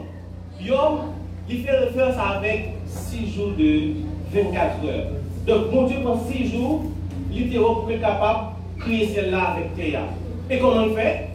Yom, 0.62 1.13
il 1.50 1.64
fait 1.64 1.78
référence 1.78 2.16
avec 2.18 2.70
6 2.86 3.34
jours 3.34 3.52
de 3.58 3.94
24 4.34 4.86
heures. 4.86 5.08
Donc, 5.46 5.72
mon 5.74 5.88
Dieu 5.88 5.98
prend 6.04 6.20
6 6.20 6.52
jours 6.52 6.84
pour 7.30 7.92
être 7.92 8.02
capable 8.02 8.40
de 8.78 8.82
créer 8.84 9.08
celle-là 9.08 9.56
avec 9.56 9.76
Théa. 9.76 10.02
Et 10.50 10.60
comment 10.60 10.84
on 10.84 10.86
le 10.88 10.94
fait? 10.94 11.30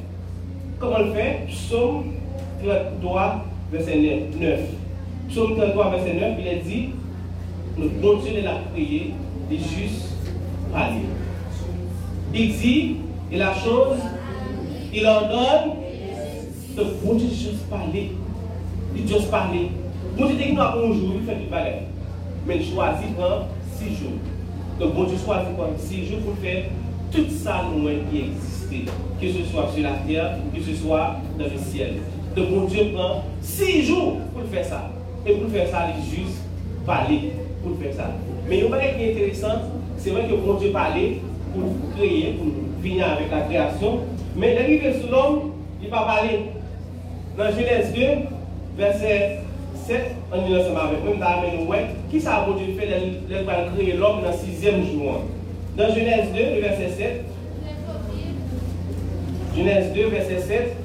Comment 0.78 0.96
on 0.96 1.04
le 1.06 1.12
fait? 1.12 1.46
Psaume 1.48 2.04
33, 2.64 3.44
verset 3.72 3.96
9. 4.40 4.60
Psaume 5.28 5.56
33, 5.56 5.90
verset 5.90 6.14
9, 6.14 6.32
il 6.40 6.46
est 6.46 6.62
dit 6.64 6.88
le 7.78 7.88
bon 7.88 8.16
Dieu 8.18 8.42
l'a 8.42 8.54
créé, 8.72 9.14
il 9.50 9.56
est 9.56 9.60
juste 9.60 10.08
parler. 10.72 11.02
Il 12.34 12.56
dit, 12.56 12.96
et 13.30 13.36
la 13.36 13.54
chose, 13.54 13.98
il 14.92 15.06
ordonne, 15.06 15.76
le 16.76 16.84
bon 17.04 17.14
Dieu 17.14 17.28
juste 17.28 17.68
parler. 17.70 18.12
Il 18.96 19.06
juste 19.06 19.30
parler. 19.30 19.70
Bon 20.18 20.26
Dieu 20.26 20.34
dit 20.34 20.52
nous 20.52 20.60
un 20.60 20.72
jour, 20.72 21.14
il 21.14 21.24
fait 21.24 21.36
toute 21.36 21.48
bagarre. 21.48 21.82
Mais 22.44 22.56
il 22.56 22.64
choisit 22.64 23.16
en 23.20 23.46
six 23.76 23.94
jours. 24.02 24.18
Donc 24.80 24.94
bon 24.94 25.04
Dieu 25.04 25.16
choisit 25.16 25.52
en 25.56 25.78
six 25.78 26.06
jours 26.06 26.18
pour 26.22 26.36
faire 26.38 26.64
tout 27.12 27.30
ça 27.30 27.62
nous 27.72 27.88
qui 28.10 28.18
existe. 28.18 28.90
Que 29.20 29.28
ce 29.28 29.44
soit 29.44 29.68
sur 29.72 29.84
la 29.84 29.92
terre, 30.08 30.38
que 30.52 30.60
ce 30.60 30.74
soit 30.74 31.18
dans 31.38 31.44
le 31.44 31.56
ciel. 31.56 31.98
Donc 32.34 32.50
bon 32.50 32.64
Dieu 32.64 32.90
prend 32.92 33.22
six 33.40 33.84
jours 33.84 34.16
pour 34.34 34.42
faire 34.50 34.64
ça. 34.64 34.90
Et 35.24 35.34
pour 35.34 35.48
faire 35.52 35.68
ça, 35.68 35.86
il 35.96 36.04
juste 36.04 36.38
parler. 36.84 37.30
Pour 37.62 37.78
faire 37.80 37.94
ça. 37.94 38.10
Mais 38.48 38.58
une 38.58 38.70
bagarre 38.70 38.96
qui 38.96 39.04
est 39.04 39.12
intéressante, 39.12 39.60
c'est 39.98 40.10
vrai 40.10 40.26
que 40.26 40.34
bon 40.34 40.54
Dieu 40.54 40.72
parlait 40.72 41.18
pour 41.54 41.96
créer, 41.96 42.32
pour 42.32 42.82
finir 42.82 43.06
avec 43.06 43.30
la 43.30 43.42
création. 43.42 44.00
Mais 44.34 44.56
l'arrivée 44.56 44.98
sur 45.00 45.12
l'homme, 45.12 45.52
il 45.80 45.88
va 45.88 46.02
parler. 46.02 46.40
Dans 47.36 47.50
Genèse 47.52 47.92
2, 47.94 48.00
verset 48.76 49.42
7, 49.88 50.00
on 50.30 50.46
dit 50.46 50.54
ensemble 50.54 50.80
avec 50.80 51.02
même 51.02 51.18
dans 51.18 51.64
ouais, 51.64 51.86
qui 52.10 52.20
ça 52.20 52.44
bon 52.46 52.56
Dieu 52.56 52.74
fait 52.78 52.88
il 53.30 53.44
va 53.46 53.54
créer 53.74 53.94
l'homme 53.94 54.20
dans 54.20 54.30
le 54.30 54.36
sixième 54.36 54.84
jour? 54.84 55.22
Dans 55.78 55.88
Genèse 55.88 56.26
2, 56.34 56.56
le 56.56 56.60
verset 56.60 56.90
7, 56.90 57.24
Genèse 59.56 59.92
2, 59.94 60.08
verset 60.08 60.40
7, 60.40 60.76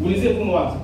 Vous 0.00 0.08
lisez 0.08 0.30
pour 0.30 0.44
moi. 0.44 0.76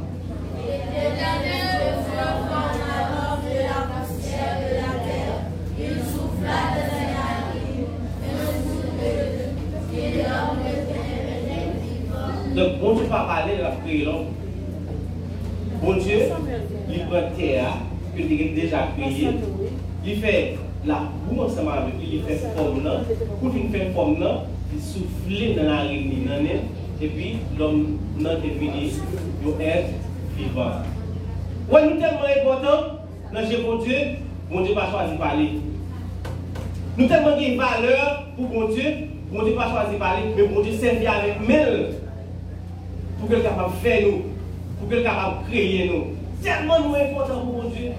Donk 12.55 12.79
bon 12.79 12.95
Diyo 12.95 13.11
pa 13.11 13.27
pale, 13.27 13.57
la 13.59 13.71
kreye 13.83 14.05
lom. 14.07 14.27
Bon 15.83 15.97
Diyo, 15.99 16.37
li 16.87 17.01
pren 17.11 17.33
teya, 17.35 17.73
ke 18.15 18.27
te 18.29 18.37
gen 18.39 18.53
deja 18.55 18.83
kreye, 18.95 19.33
li 20.05 20.15
fe 20.23 20.35
la 20.87 21.01
pou 21.25 21.43
ansama 21.43 21.81
avek, 21.81 21.97
li 21.99 22.21
fe 22.23 22.37
form 22.45 22.79
nan, 22.85 23.03
non? 23.03 23.33
pou 23.41 23.51
fin 23.57 23.73
fe 23.75 23.89
form 23.97 24.21
nan, 24.21 24.45
li 24.71 24.79
soufle 24.87 25.49
nan 25.57 25.67
la 25.73 25.81
rini 25.89 26.21
nan 26.29 26.47
en, 26.55 26.69
epi 27.03 27.33
lom 27.59 27.81
nan 28.23 28.39
te 28.45 28.55
vini, 28.61 28.93
yo 29.43 29.57
et 29.59 29.91
vivan. 30.39 30.87
Wè 31.73 31.83
nou 31.89 31.99
telman 31.99 32.37
important, 32.37 33.03
nan 33.35 33.51
jè 33.51 33.65
bon 33.67 33.83
Diyo, 33.83 34.07
bon 34.53 34.63
Diyo 34.63 34.79
pa 34.79 34.87
chwazi 34.95 35.19
pale. 35.19 35.51
Nou 36.95 37.11
telman 37.11 37.35
gen 37.43 37.59
valeur 37.59 38.25
pou 38.39 38.47
bon 38.55 38.71
Diyo, 38.71 38.95
bon 39.35 39.43
Diyo 39.43 39.59
pa 39.59 39.73
chwazi 39.75 39.99
pale, 39.99 40.31
men 40.39 40.55
bon 40.55 40.63
Diyo 40.63 40.79
servi 40.79 41.11
avek 41.11 41.43
mel, 41.51 41.79
pour 43.25 43.31
qu'elle 43.31 43.41
soit 43.41 43.51
capable 43.51 43.73
de 43.73 43.79
faire 43.79 44.03
nous, 44.03 44.23
pour 44.79 44.89
qu'elle 44.89 45.03
soit 45.03 45.11
capable 45.11 45.45
de 45.45 45.51
créer 45.51 45.89
nous. 45.89 46.05
Tellement 46.43 46.81
nous 46.81 46.95
important 46.95 47.41
pour 47.41 47.63
mon 47.63 47.69
Dieu, 47.71 47.93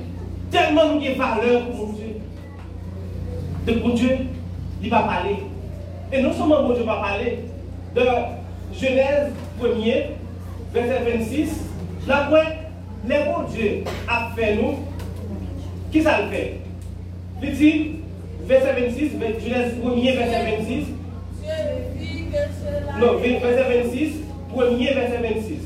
tellement 0.52 0.86
nous 0.86 1.04
avons 1.04 1.18
valeur 1.18 1.66
pour 1.66 1.88
mon 1.88 1.94
Dieu. 1.94 2.06
De 3.66 3.74
bon 3.80 3.90
Dieu, 3.96 4.18
il 4.84 4.90
va 4.92 5.02
parler. 5.02 5.38
Et 6.14 6.22
non 6.22 6.32
seulement 6.32 6.62
bon 6.62 6.74
Dieu 6.74 6.84
va 6.84 6.98
parler, 6.98 7.40
de 7.96 8.02
Genèse 8.72 9.32
1er, 9.60 10.04
verset 10.72 11.18
26, 11.18 11.50
la 12.08 12.28
quoi, 12.30 12.44
les 13.08 13.18
bon 13.26 13.50
Dieu 13.52 13.84
a 14.08 14.30
fait 14.36 14.56
nous, 14.58 14.76
qui 15.92 16.04
ça 16.04 16.22
le 16.22 16.30
fait? 16.30 16.60
Il 17.42 17.54
dit, 17.56 17.92
verset 18.44 18.74
26, 18.80 19.12
Genèse 19.44 19.74
1er, 19.84 20.18
verset 20.18 20.56
26. 20.58 20.86
Non, 23.00 23.18
verset 23.18 23.84
26, 23.84 24.12
premier 24.56 24.94
verset 24.94 25.18
26. 25.22 25.58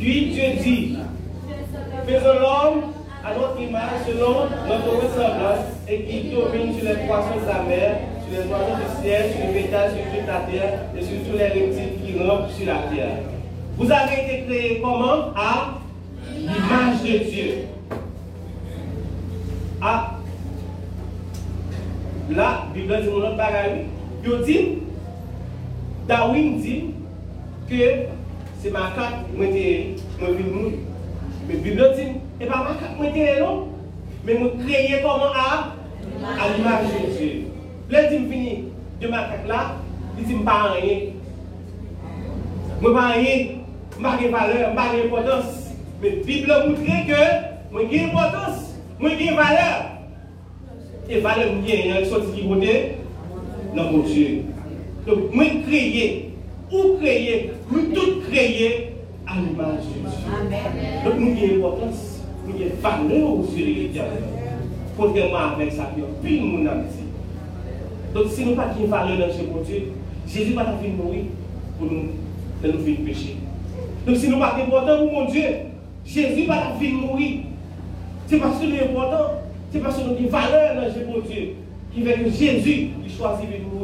Puis 0.00 0.30
Dieu 0.30 0.42
dit, 0.62 0.96
faisons 2.06 2.40
l'homme 2.40 2.82
à 3.24 3.34
notre 3.34 3.60
image 3.60 4.06
selon 4.06 4.46
notre 4.66 4.90
ressemblance 5.04 5.66
et 5.86 6.02
qui 6.02 6.30
domine 6.30 6.74
sur 6.74 6.84
les 6.88 7.06
poissons 7.06 7.40
de 7.42 7.46
la 7.46 7.62
mer, 7.64 7.96
sur 8.24 8.40
les 8.40 8.50
oiseaux 8.50 8.76
du 8.76 9.02
ciel, 9.02 9.32
sur 9.32 9.46
les 9.46 9.62
bétail, 9.62 9.90
sur 9.90 10.18
toute 10.18 10.26
la 10.26 10.40
terre 10.50 10.80
et 10.96 11.02
sur 11.02 11.18
tous 11.30 11.36
les 11.36 11.48
reptiles 11.48 11.92
qui 12.02 12.18
rampent 12.18 12.50
sur 12.50 12.66
la 12.66 12.78
terre. 12.94 13.18
Vous 13.76 13.90
avez 13.92 14.14
été 14.24 14.44
créés 14.46 14.80
comment? 14.82 15.32
À 15.36 15.78
l'image 16.34 17.02
de 17.02 17.30
Dieu. 17.30 17.54
Ah, 19.80 20.14
là, 22.30 22.36
la 22.36 22.74
Bible 22.74 23.02
dit 23.02 23.08
mon 23.08 23.18
autre. 23.18 23.36
Il 24.24 24.44
dit, 24.44 24.78
Darwin 26.08 26.56
di 26.64 26.94
ke 27.68 28.08
se 28.56 28.70
makak 28.72 29.28
mwen 29.36 29.52
te 29.52 29.66
mwen 30.16 30.36
vin 30.36 30.48
moun. 30.54 30.72
Men 31.44 31.60
Biblia 31.60 31.92
di, 31.92 32.06
e 32.40 32.48
pa 32.48 32.64
makak 32.64 32.96
mwen 32.96 33.12
te 33.12 33.26
elon, 33.36 33.68
men 34.24 34.40
mwen 34.40 34.56
kreye 34.64 35.02
koman 35.04 35.36
a 35.36 35.48
a 36.32 36.48
l'imaj 36.48 36.88
de 36.88 37.12
Dieu. 37.12 37.52
Le 37.92 38.08
di 38.08 38.16
m 38.18 38.24
vini 38.32 38.72
de 39.00 39.12
makak 39.12 39.44
la, 39.52 39.60
li 40.16 40.24
di 40.24 40.34
m 40.34 40.44
pa 40.48 40.56
anye. 40.72 40.96
Mwen 42.80 42.96
pa 42.96 43.04
anye, 43.12 43.36
m 44.00 44.02
pa 44.02 44.16
gen 44.16 44.32
valeur, 44.32 44.66
m 44.72 44.76
pa 44.80 44.90
gen 44.94 45.04
importance. 45.04 45.76
Men 46.00 46.22
Biblia 46.24 46.64
moutre 46.64 46.98
ke 47.04 47.22
mwen 47.68 47.92
gen 47.92 48.08
importance, 48.08 48.80
mwen 48.96 49.18
gen 49.20 49.36
valeur. 49.36 49.76
E 51.04 51.20
valeur 51.20 51.52
mwen 51.52 51.66
gen, 51.68 51.84
e 51.84 51.98
yon 51.98 52.08
soti 52.08 52.32
ki 52.32 52.48
bote 52.48 52.78
nan 53.76 53.92
moun 53.92 54.08
Dieu. 54.08 54.56
Donc, 55.08 55.32
moi, 55.32 55.44
créer, 55.66 56.34
ou 56.70 56.98
créer, 56.98 57.52
nous 57.72 57.94
tout 57.94 58.20
créer 58.28 58.92
à 59.26 59.36
l'image 59.40 59.84
de 59.86 60.04
Dieu. 60.04 60.12
Donc, 61.02 61.14
nous 61.18 61.32
avons 61.32 61.66
importance, 61.66 62.20
nous 62.46 62.54
avons 62.54 63.08
valeur 63.08 63.30
aux 63.32 63.56
yeux 63.56 63.84
de 63.84 63.88
Dieu. 63.88 64.02
Contrairement 64.98 65.54
avec 65.56 65.72
ça, 65.72 65.90
il 65.96 66.02
y 66.02 66.36
a 66.36 66.36
de 66.36 66.46
monde 66.46 66.68
Donc, 68.14 68.24
si 68.28 68.44
nous 68.44 68.54
n'avons 68.54 68.62
pas 68.62 68.74
de 68.78 68.86
valeur 68.86 69.28
dans 69.28 69.32
ce 69.32 69.66
Dieu, 69.66 69.92
Jésus 70.26 70.52
va 70.52 70.64
venir 70.64 70.94
mourir 71.02 71.22
pour 71.78 71.90
nous, 71.90 72.10
de 72.62 72.72
nous 72.72 72.84
faire 72.84 73.04
pécher. 73.06 73.36
Donc, 74.06 74.16
si 74.16 74.28
nous 74.28 74.38
n'avons 74.38 74.52
pas 74.52 74.58
d'importance 74.58 74.98
pour 74.98 75.12
mon 75.12 75.30
Dieu, 75.30 75.44
Jésus 76.04 76.44
va 76.46 76.74
venir 76.78 76.92
mourir. 76.92 77.40
C'est 78.26 78.38
parce 78.38 78.58
que 78.58 78.66
nous 78.66 78.74
important, 78.74 79.40
c'est 79.72 79.78
parce 79.78 79.96
que 79.96 80.02
nous 80.02 80.16
avons 80.16 80.28
valeur 80.28 80.74
dans 80.74 80.92
ce 80.92 81.32
Dieu 81.32 81.54
qui 81.94 82.02
fait 82.02 82.12
que 82.12 82.30
Jésus 82.30 82.88
choisit 83.08 83.48
de 83.48 83.74
mourir. 83.74 83.77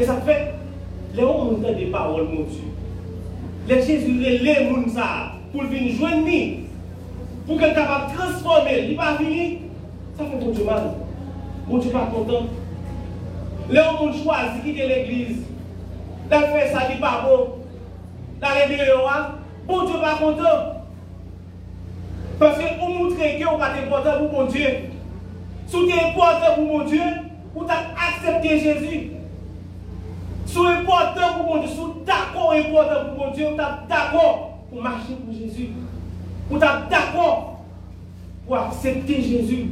Et 0.00 0.04
ça 0.04 0.16
fait, 0.24 0.54
les 1.14 1.20
gens 1.20 1.28
ont 1.28 1.52
des 1.52 1.86
paroles, 1.86 2.24
mon 2.24 2.44
Dieu. 2.44 2.62
Les 3.68 3.82
Jésus, 3.82 4.12
les 4.12 4.38
gens 4.38 4.80
pour 5.52 5.62
venir 5.64 5.94
joindre 5.94 6.26
pour 7.46 7.58
qu'elle 7.58 7.74
capable 7.74 8.10
de 8.10 8.16
transformer. 8.16 8.86
Il 8.88 8.96
pas 8.96 9.16
venir, 9.16 9.58
ça 10.16 10.24
fait 10.24 10.44
mon 10.44 10.52
Dieu 10.52 10.64
mal. 10.64 10.94
Mon 11.68 11.78
Dieu 11.78 11.90
pas 11.90 12.08
content. 12.14 12.46
Les 13.68 13.76
gens 13.76 14.02
ont 14.02 14.12
choisi 14.12 14.58
de 14.58 14.64
quitter 14.64 14.88
l'église. 14.88 15.38
D'aller 16.30 16.46
faire 16.46 16.72
ça, 16.72 16.88
il 16.90 16.98
pas 16.98 17.26
bon. 17.26 17.48
D'aller 18.40 18.74
dire, 18.74 18.84
bon 19.66 19.84
Dieu 19.84 20.00
pas 20.00 20.14
content. 20.14 20.86
Parce 22.38 22.56
qu'on 22.56 22.88
montre 22.88 23.16
que 23.16 23.44
vous 23.44 23.58
pas 23.58 23.98
important 23.98 24.18
pour 24.18 24.40
mon 24.40 24.46
Dieu. 24.46 24.66
Si 25.66 25.76
vous 25.76 25.90
êtes 25.90 26.04
important 26.04 26.54
pour 26.54 26.64
mon 26.64 26.84
Dieu, 26.84 27.02
vous 27.54 27.64
avez 27.64 27.86
accepté 28.08 28.58
Jésus. 28.60 29.19
Êtes 30.50 30.56
important 30.56 31.38
pour 31.38 31.56
mon 31.56 31.62
Dieu, 31.62 31.70
êtes 31.70 32.04
d'accord 32.04 32.52
important 32.52 33.14
pour 33.14 33.26
mon 33.26 33.32
Dieu, 33.32 33.46
vous 33.46 33.52
êtes 33.52 33.88
d'accord 33.88 34.58
pour 34.68 34.82
marcher 34.82 35.14
pour 35.24 35.32
Jésus. 35.32 35.68
Vous 36.48 36.56
êtes 36.56 36.88
d'accord 36.90 37.62
pour 38.46 38.56
accepter 38.56 39.22
Jésus. 39.22 39.66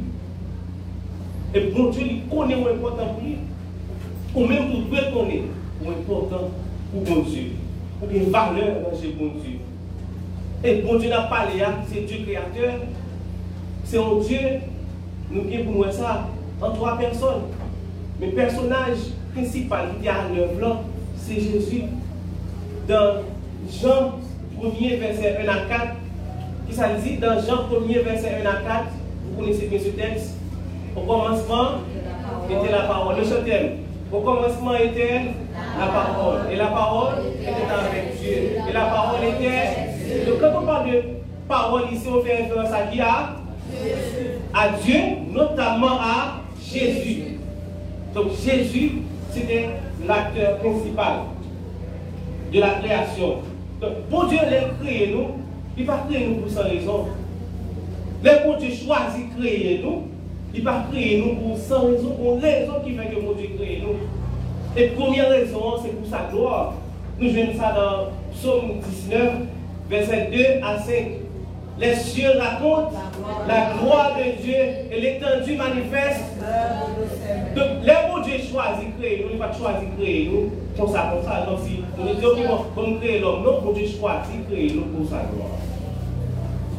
Et 1.53 1.59
bon 1.71 1.89
Dieu, 1.89 2.03
il 2.09 2.27
connaît 2.29 2.55
où 2.55 2.67
important 2.67 3.13
pour 3.13 3.23
lui. 3.23 3.37
Ou 4.35 4.45
même 4.45 4.71
vous 4.71 4.89
devez 4.89 5.11
connaître 5.11 5.47
où 5.83 5.89
important 5.89 6.49
pour 6.93 7.01
bon 7.03 7.21
Dieu. 7.23 7.51
Ou 8.01 8.07
bien 8.07 8.21
valeur 8.29 8.89
dans 8.89 8.97
ce 8.97 9.07
bon 9.07 9.31
Dieu. 9.43 9.59
Et 10.63 10.81
bon 10.81 10.97
Dieu 10.97 11.09
n'a 11.09 11.23
pas 11.23 11.45
parlé, 11.45 11.63
c'est 11.91 12.05
Dieu 12.05 12.25
créateur. 12.25 12.79
C'est 13.83 13.97
un 13.97 14.19
Dieu, 14.25 14.39
nous 15.31 15.43
qui 15.43 15.57
pour 15.57 15.85
nous 15.85 15.91
ça, 15.91 16.27
en 16.61 16.71
trois 16.71 16.97
personnes. 16.97 17.43
Mais 18.19 18.27
le 18.27 18.33
personnage 18.33 18.97
principal 19.39 19.85
qui 19.99 20.07
est 20.07 20.09
à 20.09 20.27
l'œuvre, 20.33 20.83
c'est 21.17 21.35
Jésus. 21.35 21.83
Dans 22.87 23.23
Jean 23.69 24.19
1er, 24.59 24.99
verset 24.99 25.37
1 25.45 25.47
à 25.47 25.59
4, 25.69 25.95
qui 26.67 26.75
ça 26.75 26.89
dit? 26.93 27.17
Dans 27.17 27.39
Jean 27.39 27.67
1er, 27.69 28.03
verset 28.03 28.41
1 28.43 28.49
à 28.49 28.61
4, 28.61 28.85
vous 29.25 29.41
connaissez 29.41 29.67
bien 29.67 29.79
ce 29.79 29.89
texte. 29.89 30.35
Au 30.95 31.01
commencement, 31.01 31.81
était 32.49 32.71
la 32.71 32.83
parole. 32.83 33.15
Le 33.17 33.45
thème. 33.45 33.71
Au 34.11 34.21
commencement 34.21 34.73
était 34.73 35.21
la 35.79 35.85
parole. 35.85 36.51
Et 36.51 36.55
la 36.55 36.67
parole 36.67 37.13
était 37.41 37.49
avec 37.49 38.19
Dieu. 38.19 38.59
Et 38.67 38.73
la 38.73 38.85
parole 38.85 39.19
était. 39.23 40.25
Donc 40.25 40.39
quand 40.41 40.61
on 40.61 40.65
parle 40.65 40.91
de 40.91 41.01
parole 41.47 41.83
ici, 41.93 42.07
on 42.09 42.23
fait 42.23 42.37
référence 42.37 42.71
à 42.71 42.87
qui? 42.87 42.99
À 43.01 43.35
À 44.53 44.69
Dieu, 44.83 44.99
notamment 45.31 45.99
à 46.01 46.41
Jésus. 46.59 47.37
Donc 48.15 48.31
Jésus, 48.43 49.03
c'était 49.31 49.69
l'acteur 50.07 50.57
principal 50.57 51.19
de 52.53 52.59
la 52.59 52.69
création. 52.81 53.37
Donc, 53.81 53.91
pour 54.09 54.25
Dieu 54.25 54.39
l'a 54.39 54.83
créé 54.83 55.13
nous, 55.13 55.27
il 55.77 55.85
va 55.85 56.05
créer 56.09 56.27
nous 56.27 56.35
pour 56.35 56.49
sa 56.49 56.63
raison. 56.63 57.07
Le 58.23 58.31
bon 58.43 58.57
Dieu 58.57 58.69
choisit 58.69 59.35
de 59.35 59.41
créer 59.41 59.81
nous, 59.83 60.03
il 60.53 60.63
va 60.63 60.85
créer 60.91 61.21
nous 61.21 61.35
pour 61.35 61.57
sans 61.57 61.87
raison, 61.87 62.09
pour 62.11 62.41
raison 62.41 62.73
qui 62.83 62.95
fait 62.95 63.05
que 63.05 63.21
mon 63.21 63.33
Dieu 63.33 63.49
crée 63.57 63.81
nous. 63.81 63.95
Et 64.75 64.87
première 64.87 65.29
raison, 65.29 65.75
c'est 65.81 65.95
pour 65.95 66.07
sa 66.09 66.29
gloire. 66.31 66.73
Nous 67.19 67.31
venons 67.31 67.53
ça 67.57 67.73
dans 67.73 68.33
Psaume 68.33 68.79
19, 69.09 69.31
verset 69.89 70.29
2 70.31 70.45
à 70.63 70.79
5. 70.79 70.93
Les 71.79 71.95
cieux 71.95 72.31
racontent 72.37 72.91
la 73.47 73.71
gloire 73.77 74.17
de 74.17 74.43
Dieu 74.43 74.55
et 74.91 74.99
l'étendue 74.99 75.55
manifeste. 75.55 76.25
Donc, 77.55 77.67
le 77.83 78.11
bon 78.11 78.21
Dieu 78.21 78.33
choisit 78.51 78.97
de 78.97 79.01
créer 79.01 79.23
nous, 79.23 79.29
il 79.33 79.39
va 79.39 79.53
choisir 79.53 79.89
de 79.89 80.01
créer 80.01 80.29
nous 80.29 80.51
pour 80.75 80.89
ça, 80.91 81.13
comme 81.13 81.23
ça. 81.23 81.45
Donc, 81.49 81.59
si 81.65 81.79
on 81.97 82.07
est 82.07 82.47
comme 82.75 82.99
créer 82.99 83.19
l'homme, 83.19 83.43
non, 83.43 83.61
bon 83.61 83.71
Dieu 83.71 83.85
choisit 83.87 84.49
de 84.49 84.53
créer 84.53 84.73
nous 84.73 84.85
pour 84.85 85.09
sa 85.09 85.23
gloire. 85.23 85.59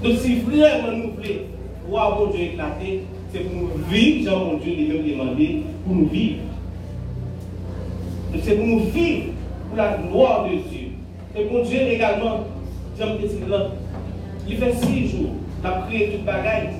Donc, 0.03 0.19
si 0.19 0.41
vraiment 0.41 0.93
nous 0.93 1.13
voulons 1.13 1.47
voir 1.89 2.19
bon 2.19 2.27
Dieu 2.27 2.45
éclater, 2.45 3.05
c'est 3.33 3.41
pour 3.41 3.55
nous 3.55 3.71
vivre, 3.89 4.31
Jean 4.31 4.45
mon 4.45 4.59
Dieu 4.59 4.75
lui-même 4.75 5.07
demandé, 5.07 5.63
pour 5.87 5.97
nous 5.97 6.09
vivre. 6.09 6.41
C'est 8.43 8.55
pour 8.55 8.67
nous 8.67 8.81
vivre 8.81 9.33
pour 9.69 9.77
la 9.79 9.97
gloire 9.97 10.45
de 10.45 10.51
Dieu. 10.51 10.89
Et 11.37 11.45
mon 11.45 11.63
Dieu 11.65 11.81
également, 11.81 12.41
Jean 12.99 13.17
Petit 13.17 13.37
il 14.49 14.57
fait 14.57 14.75
six 14.75 15.09
jours, 15.09 15.31
il 15.63 15.67
a 15.67 15.85
créé 15.87 16.11
toute 16.13 16.25
bagaille. 16.25 16.71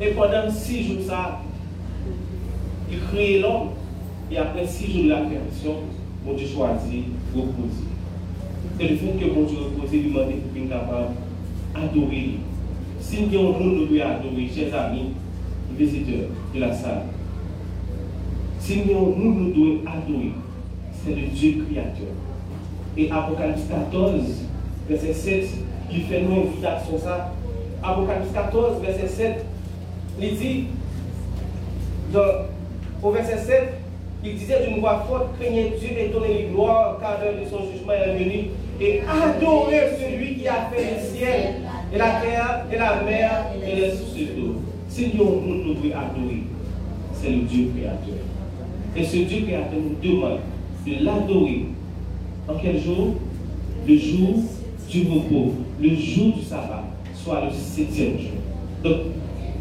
Et 0.00 0.08
pendant 0.10 0.50
six 0.50 0.84
jours, 0.84 1.02
ça, 1.06 1.40
il 2.90 2.98
crée 3.00 3.40
l'homme. 3.40 3.70
Et 4.30 4.38
après 4.38 4.66
six 4.66 4.92
jours 4.92 5.04
de 5.04 5.08
la 5.08 5.20
création, 5.22 5.76
mon 6.24 6.34
Dieu 6.34 6.46
choisit 6.46 7.04
de 7.34 7.40
reposer. 7.40 7.90
Et 8.78 8.88
le 8.88 8.96
fait 8.96 9.18
que 9.18 9.34
mon 9.34 9.42
Dieu 9.42 9.58
repose, 9.58 9.92
lui 9.92 10.04
demande 10.04 10.26
pour 10.26 10.62
être 10.62 10.68
capable 10.68 11.14
d'adorer. 11.74 12.30
Si 13.00 13.22
nous 13.22 13.38
avons 13.38 13.56
un 13.56 14.00
adorer, 14.00 14.48
chers 14.54 14.74
amis, 14.74 15.10
visiteurs 15.76 16.28
de 16.54 16.60
la 16.60 16.74
salle. 16.74 17.02
Si 18.58 18.78
nous, 18.86 19.14
nous 19.16 19.50
devons 19.50 19.80
adorer, 19.86 20.32
c'est 20.92 21.14
le 21.14 21.26
Dieu 21.28 21.64
créateur. 21.68 22.08
Et 22.96 23.10
Apocalypse 23.10 23.62
14, 23.68 24.22
verset 24.88 25.12
7, 25.12 25.48
fait 26.02 26.20
une 26.20 26.32
invitation 26.32 26.98
ça. 27.02 27.32
Apocalypse 27.82 28.32
14, 28.34 28.82
verset 28.82 29.08
7, 29.08 29.44
il 30.20 30.36
dit, 30.36 30.64
au 33.02 33.10
verset 33.10 33.38
7, 33.38 33.74
il 34.22 34.34
disait 34.34 34.66
d'une 34.66 34.80
voix 34.80 35.04
forte, 35.08 35.28
craignez 35.40 35.72
Dieu 35.80 35.90
et 35.98 36.08
donnez-lui 36.08 36.52
gloire, 36.52 36.98
car 37.00 37.18
l'heure 37.20 37.42
de 37.42 37.48
son 37.48 37.70
jugement 37.72 37.94
est 37.94 38.18
venu, 38.18 38.50
et 38.80 39.00
adorez 39.00 39.96
celui 39.98 40.36
qui 40.36 40.46
a 40.46 40.68
fait 40.70 40.94
le 40.94 41.00
ciel, 41.02 41.54
et 41.92 41.98
la 41.98 42.20
terre, 42.20 42.66
et 42.70 42.76
la 42.76 43.02
mer, 43.02 43.46
et 43.66 43.76
les 43.76 43.90
sources 43.92 44.14
d'eau. 44.36 44.56
Si 44.88 45.12
nous 45.14 45.24
nous 45.24 45.74
devons 45.74 45.94
adorer, 45.96 46.42
c'est 47.14 47.30
le 47.30 47.42
Dieu 47.42 47.70
créateur. 47.74 48.20
Et 48.94 49.04
ce 49.04 49.16
Dieu 49.16 49.46
créateur 49.46 49.78
nous 49.78 49.96
demande 50.02 50.40
de 50.86 51.04
l'adorer. 51.04 51.66
En 52.48 52.54
quel 52.60 52.78
jour? 52.78 53.14
Le 53.86 53.96
jour 53.96 54.40
du 54.90 55.08
repos, 55.08 55.54
le 55.80 55.94
jour 55.94 56.34
du 56.34 56.42
sabbat, 56.42 56.84
soit 57.14 57.44
le 57.44 57.50
septième 57.52 58.18
jour. 58.18 58.30
Donc, 58.82 58.96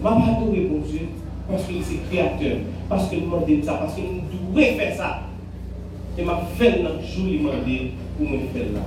vais 0.02 0.10
adorer 0.10 0.70
mon 0.72 0.80
Dieu 0.80 1.02
parce 1.50 1.64
qu'il 1.66 1.78
est 1.78 2.10
créateur, 2.10 2.58
parce 2.88 3.10
qu'il 3.10 3.20
m'a 3.20 3.38
demandé 3.38 3.62
ça, 3.64 3.74
parce 3.74 3.96
qu'il 3.96 4.06
nous 4.06 4.56
faire 4.56 4.96
ça. 4.96 5.22
Et 6.18 6.24
m'a 6.24 6.42
fait 6.58 6.82
le 6.82 6.90
jour 7.06 7.44
m'a 7.44 7.52
pour 8.18 8.30
me 8.30 8.38
faire 8.54 8.74
là. 8.74 8.82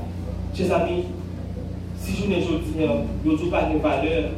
Chers 0.54 0.72
amis, 0.72 1.04
si 1.98 2.12
je 2.16 2.28
ne 2.28 2.36
dis 2.36 2.46
je 3.24 3.30
ne 3.30 3.50
pas 3.50 3.62
de 3.62 3.78
valeur 3.78 4.30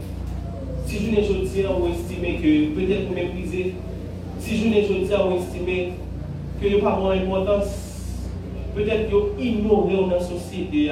si 0.86 0.98
je 0.98 1.10
ne 1.10 1.44
dis 1.44 1.62
pas, 1.62 1.70
on 1.70 1.90
estime 1.90 2.40
que 2.40 2.74
peut-être 2.74 3.08
vous 3.08 3.14
méprisez. 3.14 3.74
Si 4.38 4.56
je 4.58 4.68
ne 4.68 5.04
dis 5.04 5.10
pas, 5.10 5.26
on 5.26 5.36
estime 5.36 5.92
que 6.60 6.74
vous 6.74 6.80
pas 6.80 7.00
d'importance. 7.14 7.66
Peut-être 8.74 9.08
que 9.08 9.14
vous 9.14 9.40
ignorez 9.40 9.96
dans 9.96 10.06
la 10.08 10.20
société. 10.20 10.90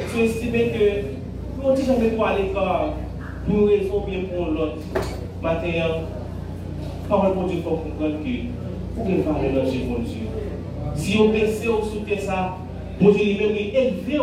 Vous 0.00 0.20
estimez 0.20 0.68
que 0.68 1.60
vous 1.60 1.70
ne 1.70 1.76
jamais 1.76 2.10
pas 2.10 2.28
à 2.28 2.38
l'écart 2.38 2.92
pour 3.44 3.58
une 3.58 3.68
raison 3.68 4.04
bien 4.06 4.20
pour 4.32 4.46
l'autre. 4.46 4.78
Maintenant, 5.42 6.04
parole 7.08 7.34
pour 7.34 7.44
Dieu, 7.44 7.56
il 7.58 7.62
faut 7.62 7.70
comprendre 7.70 8.16
que 8.22 8.28
vous 8.94 9.02
avez 9.02 9.22
valeur 9.22 9.64
dans 9.64 9.72
mon 9.72 9.98
Dieu. 9.98 10.26
Si 10.94 11.16
vous 11.16 11.28
baissez 11.28 11.68
ou 11.68 11.82
soutenez 11.82 12.20
ça, 12.20 12.56
bon 13.00 13.10
Dieu 13.10 13.24
lui-même 13.24 13.56
est 13.56 13.74
élevé 13.74 14.18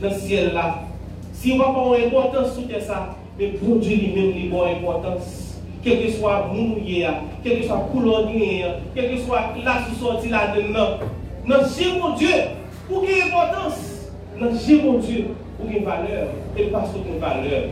dans 0.00 0.08
le 0.08 0.14
ciel 0.14 0.52
là. 0.52 0.80
Si 1.32 1.52
vous 1.52 1.58
n'avez 1.58 2.04
pas 2.04 2.20
d'importance 2.20 2.54
soutenez 2.54 2.80
ça, 2.80 3.16
mais 3.38 3.48
pour 3.48 3.76
Dieu 3.76 3.96
lui-même, 3.96 4.32
il 4.36 4.54
a 4.54 4.76
importance. 4.76 5.58
Quel 5.82 6.04
que 6.04 6.12
soit 6.12 6.50
nous, 6.54 6.76
quel 7.42 7.60
que 7.60 7.66
soit 7.66 7.88
couleur 7.92 8.28
quel 8.94 9.10
que 9.10 9.20
soit 9.20 9.40
là 9.64 9.82
qui 9.88 10.00
sorti 10.00 10.28
là-dedans. 10.28 10.98
Non, 11.46 11.56
j'ai 11.76 11.98
mon 11.98 12.14
Dieu, 12.14 12.28
pour 12.88 13.04
ait 13.04 13.22
importance. 13.22 13.93
J'ai 14.38 14.82
mon 14.82 14.98
Dieu, 14.98 15.26
ait 15.72 15.80
valeur. 15.80 16.28
Et 16.56 16.64
parce 16.64 16.90
ait 16.90 17.18
valeur, 17.20 17.62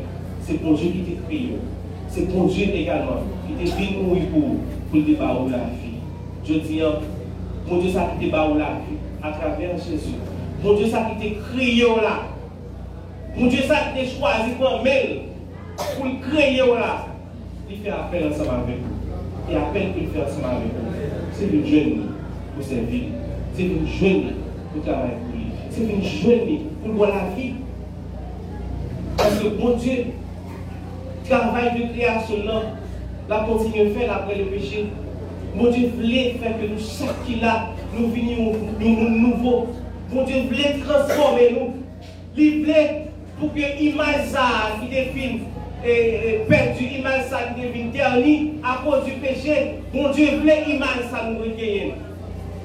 c'est 0.43 0.55
pour 0.55 0.75
Dieu 0.75 0.91
qui 0.91 1.01
t'a 1.01 1.23
créé. 1.27 1.57
C'est 2.09 2.29
pour 2.33 2.47
Dieu 2.47 2.67
également 2.75 3.23
qui 3.47 3.65
t'a 3.65 3.77
fait 3.77 3.97
mourir 3.97 4.25
pour, 4.33 4.43
pour 4.43 4.95
le 4.95 5.03
débat 5.03 5.35
la 5.51 5.59
vie. 5.59 5.99
Je 6.45 6.55
dis, 6.55 6.81
mon 7.69 7.79
Dieu, 7.79 7.91
ça 7.91 8.13
qui 8.21 8.31
t'a 8.31 8.37
la 8.37 8.55
vie 8.55 8.99
à 9.23 9.33
travers 9.33 9.77
Jésus. 9.79 10.15
Mon 10.63 10.75
Dieu, 10.75 10.87
ça 10.87 11.09
qui 11.11 11.29
t'a 11.29 11.41
créé 11.53 11.83
là. 11.83 12.23
Mon 13.37 13.47
Dieu, 13.47 13.61
ça 13.67 13.77
qui 13.77 14.01
t'a 14.01 14.19
choisi 14.19 14.51
pour 14.59 14.83
mêle 14.83 15.23
pour 15.97 16.05
le 16.05 16.31
créer 16.31 16.59
là, 16.59 17.07
il 17.71 17.79
fait 17.79 17.91
appel 17.91 18.31
ensemble 18.31 18.51
avec 18.65 18.77
vous. 18.79 19.53
Et 19.53 19.57
appel 19.57 19.95
qu'il 19.95 20.09
fait 20.09 20.21
ensemble 20.21 20.45
avec 20.45 20.69
vous, 20.69 20.93
c'est 21.33 21.47
de 21.47 21.65
jeune 21.65 22.09
pour 22.55 22.65
servir. 22.65 23.03
C'est 23.55 23.65
de 23.65 23.87
jeune 23.87 24.35
pour 24.73 24.85
travailler. 24.85 25.32
C'est 25.75 25.87
de 25.87 26.03
jeune 26.03 26.59
pour 26.85 27.07
la 27.07 27.35
vie. 27.35 27.55
Parce 29.17 29.39
que 29.41 29.49
bon 29.49 29.77
Dieu, 29.77 30.07
travail 31.29 31.71
de 31.81 31.95
création 31.95 32.45
là, 32.45 32.63
la 33.29 33.39
continue 33.41 33.89
à 33.89 33.99
faire 33.99 34.13
après 34.13 34.37
le 34.37 34.45
péché. 34.47 34.87
Mon 35.55 35.71
Dieu 35.71 35.91
voulait 35.97 36.37
faire 36.43 36.59
que 36.59 36.67
nous, 36.67 36.79
chaque 36.79 37.25
qui 37.25 37.37
là, 37.41 37.71
nous 37.97 38.09
venions 38.09 38.53
nous, 38.81 39.09
nouveau. 39.09 39.69
Mon 40.13 40.25
Dieu 40.25 40.43
voulait 40.49 40.77
transformer 40.87 41.51
nous. 41.53 41.75
Il 42.37 42.61
voulait 42.61 43.07
pour 43.39 43.53
que 43.55 43.61
l'image 43.79 44.33
qui 44.81 44.89
définit 44.89 45.41
perdu 46.49 46.85
image 46.85 47.25
ça 47.29 47.39
qui 47.55 47.63
devient 47.63 47.91
dernier 47.93 48.53
à 48.63 48.83
cause 48.85 49.05
du 49.05 49.13
péché. 49.13 49.79
Mon 49.93 50.11
Dieu 50.11 50.39
voulait 50.39 50.65
image 50.69 51.09
ça 51.11 51.31
nous 51.31 51.39
recueillir. 51.39 51.95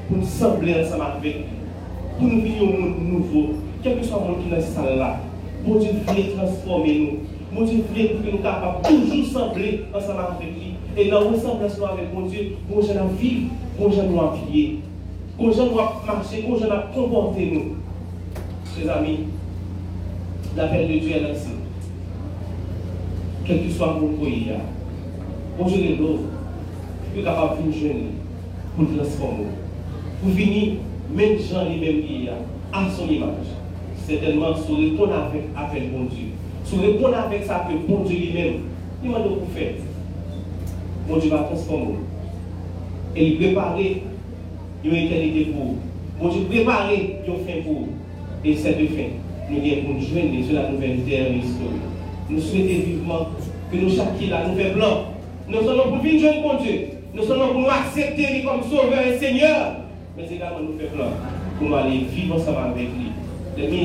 Pour 0.07 0.17
nous 0.17 0.25
sembler 0.25 0.75
ensemble 0.83 1.05
avec 1.19 1.35
lui. 1.35 1.56
pou 2.17 2.27
nou 2.27 2.41
vini 2.41 2.59
yon 2.59 2.75
moun 2.75 3.07
nouvo, 3.11 3.43
kelke 3.85 4.05
swa 4.05 4.23
moun 4.25 4.43
ki 4.43 4.51
nan 4.51 4.63
sal 4.65 4.91
la, 4.99 5.09
moun 5.63 5.81
di 5.81 5.93
vle 5.93 6.27
transforme 6.33 6.97
nou, 6.99 7.23
moun 7.53 7.69
di 7.69 7.79
vle 7.87 8.09
pou 8.11 8.25
ke 8.25 8.33
nou 8.33 8.43
kapap 8.45 8.83
toujou 8.87 9.31
sanble 9.31 9.73
ansanman 9.93 10.33
avèk 10.33 10.53
li, 10.57 10.75
e 10.97 11.09
nan 11.11 11.29
wè 11.29 11.41
sanble 11.41 11.69
ansanman 11.69 11.93
avèk 11.95 12.13
moun 12.15 12.29
di, 12.33 12.45
moun 12.69 12.85
jen 12.85 13.01
an 13.03 13.13
viv, 13.21 13.49
moun 13.77 13.93
jen 13.93 14.09
nou 14.11 14.23
an 14.25 14.37
pye, 14.41 14.63
moun 15.37 15.53
jen 15.53 15.69
nou 15.69 15.83
an 15.85 15.99
marche, 16.07 16.41
moun 16.45 16.61
jen 16.61 16.73
an 16.73 16.87
komporte 16.95 17.51
nou. 17.53 17.77
Chers 18.77 18.95
amis, 18.95 19.19
l'appel 20.55 20.87
de 20.87 20.99
Dieu 20.99 21.15
est 21.15 21.19
lancé. 21.21 21.49
Quel 23.45 23.63
que 23.63 23.71
soit 23.71 23.97
mon 23.99 24.09
pays, 24.23 24.51
bon 25.57 25.67
je 25.67 25.75
l'ai 25.77 25.95
l'autre, 25.95 26.21
je 27.09 27.15
suis 27.15 27.23
capable 27.23 27.57
de 27.57 27.63
venir 27.63 27.79
jeune 27.79 28.03
pour 28.75 28.85
transformer, 28.95 29.45
pour 30.21 30.29
venir 30.31 30.73
même 31.13 31.37
Jean 31.39 31.69
lui-même 31.69 32.01
qui 32.01 32.29
à 32.73 32.89
son 32.89 33.07
image. 33.07 33.47
Certainement, 34.07 34.55
se 34.55 34.71
répondre 34.71 35.13
avec 35.13 35.43
appel 35.55 35.89
bon 35.91 36.05
Dieu. 36.05 36.27
Se 36.65 36.75
répondre 36.75 37.15
avec 37.17 37.43
ça 37.43 37.67
que 37.67 37.91
bon 37.91 38.03
Dieu 38.03 38.17
lui-même, 38.17 38.53
il 39.03 39.09
m'a 39.09 39.19
pour 39.19 39.47
faire. 39.55 39.73
Bon 41.07 41.17
Dieu 41.17 41.29
va 41.29 41.39
transformer. 41.39 41.95
Et 43.15 43.27
il 43.27 43.37
prépare 43.37 43.77
une 43.77 44.95
éternité 44.95 45.51
pour 45.51 45.63
vous. 45.63 45.77
Bon 46.21 46.29
Dieu 46.29 46.41
prépare 46.49 46.89
une 46.91 47.45
fin 47.45 47.61
pour 47.63 47.73
vous. 47.73 47.87
Et 48.43 48.55
cette 48.55 48.77
fin, 48.77 49.09
nous 49.49 49.57
nous 49.57 50.01
joindre 50.01 50.45
sur 50.45 50.55
la 50.55 50.71
nouvelle 50.71 50.99
terre 51.01 51.31
historique. 51.31 51.81
Nous 52.29 52.41
souhaitons 52.41 52.85
vivement 52.85 53.27
que 53.71 53.77
nous 53.77 53.89
chacun 53.89 54.29
la 54.29 54.47
nouvelle 54.47 54.73
blanc. 54.73 55.13
Nous 55.49 55.61
sommes 55.61 55.89
pour 55.89 55.97
venir 55.99 56.21
joindre 56.21 56.61
Dieu. 56.61 56.89
Nous 57.13 57.23
sommes 57.23 57.49
pour 57.51 57.61
nous 57.61 57.67
accepter 57.67 58.43
comme 58.43 58.61
sauveur 58.69 59.07
et 59.07 59.17
Seigneur. 59.17 59.86
Mais 60.17 60.25
également 60.31 60.61
nous 60.61 60.79
faire 60.79 60.89
plan 60.89 61.11
pour 61.59 61.77
aller 61.77 61.99
vivre 61.99 62.35
ensemble 62.35 62.57
avec 62.73 62.87
lui. 62.87 63.11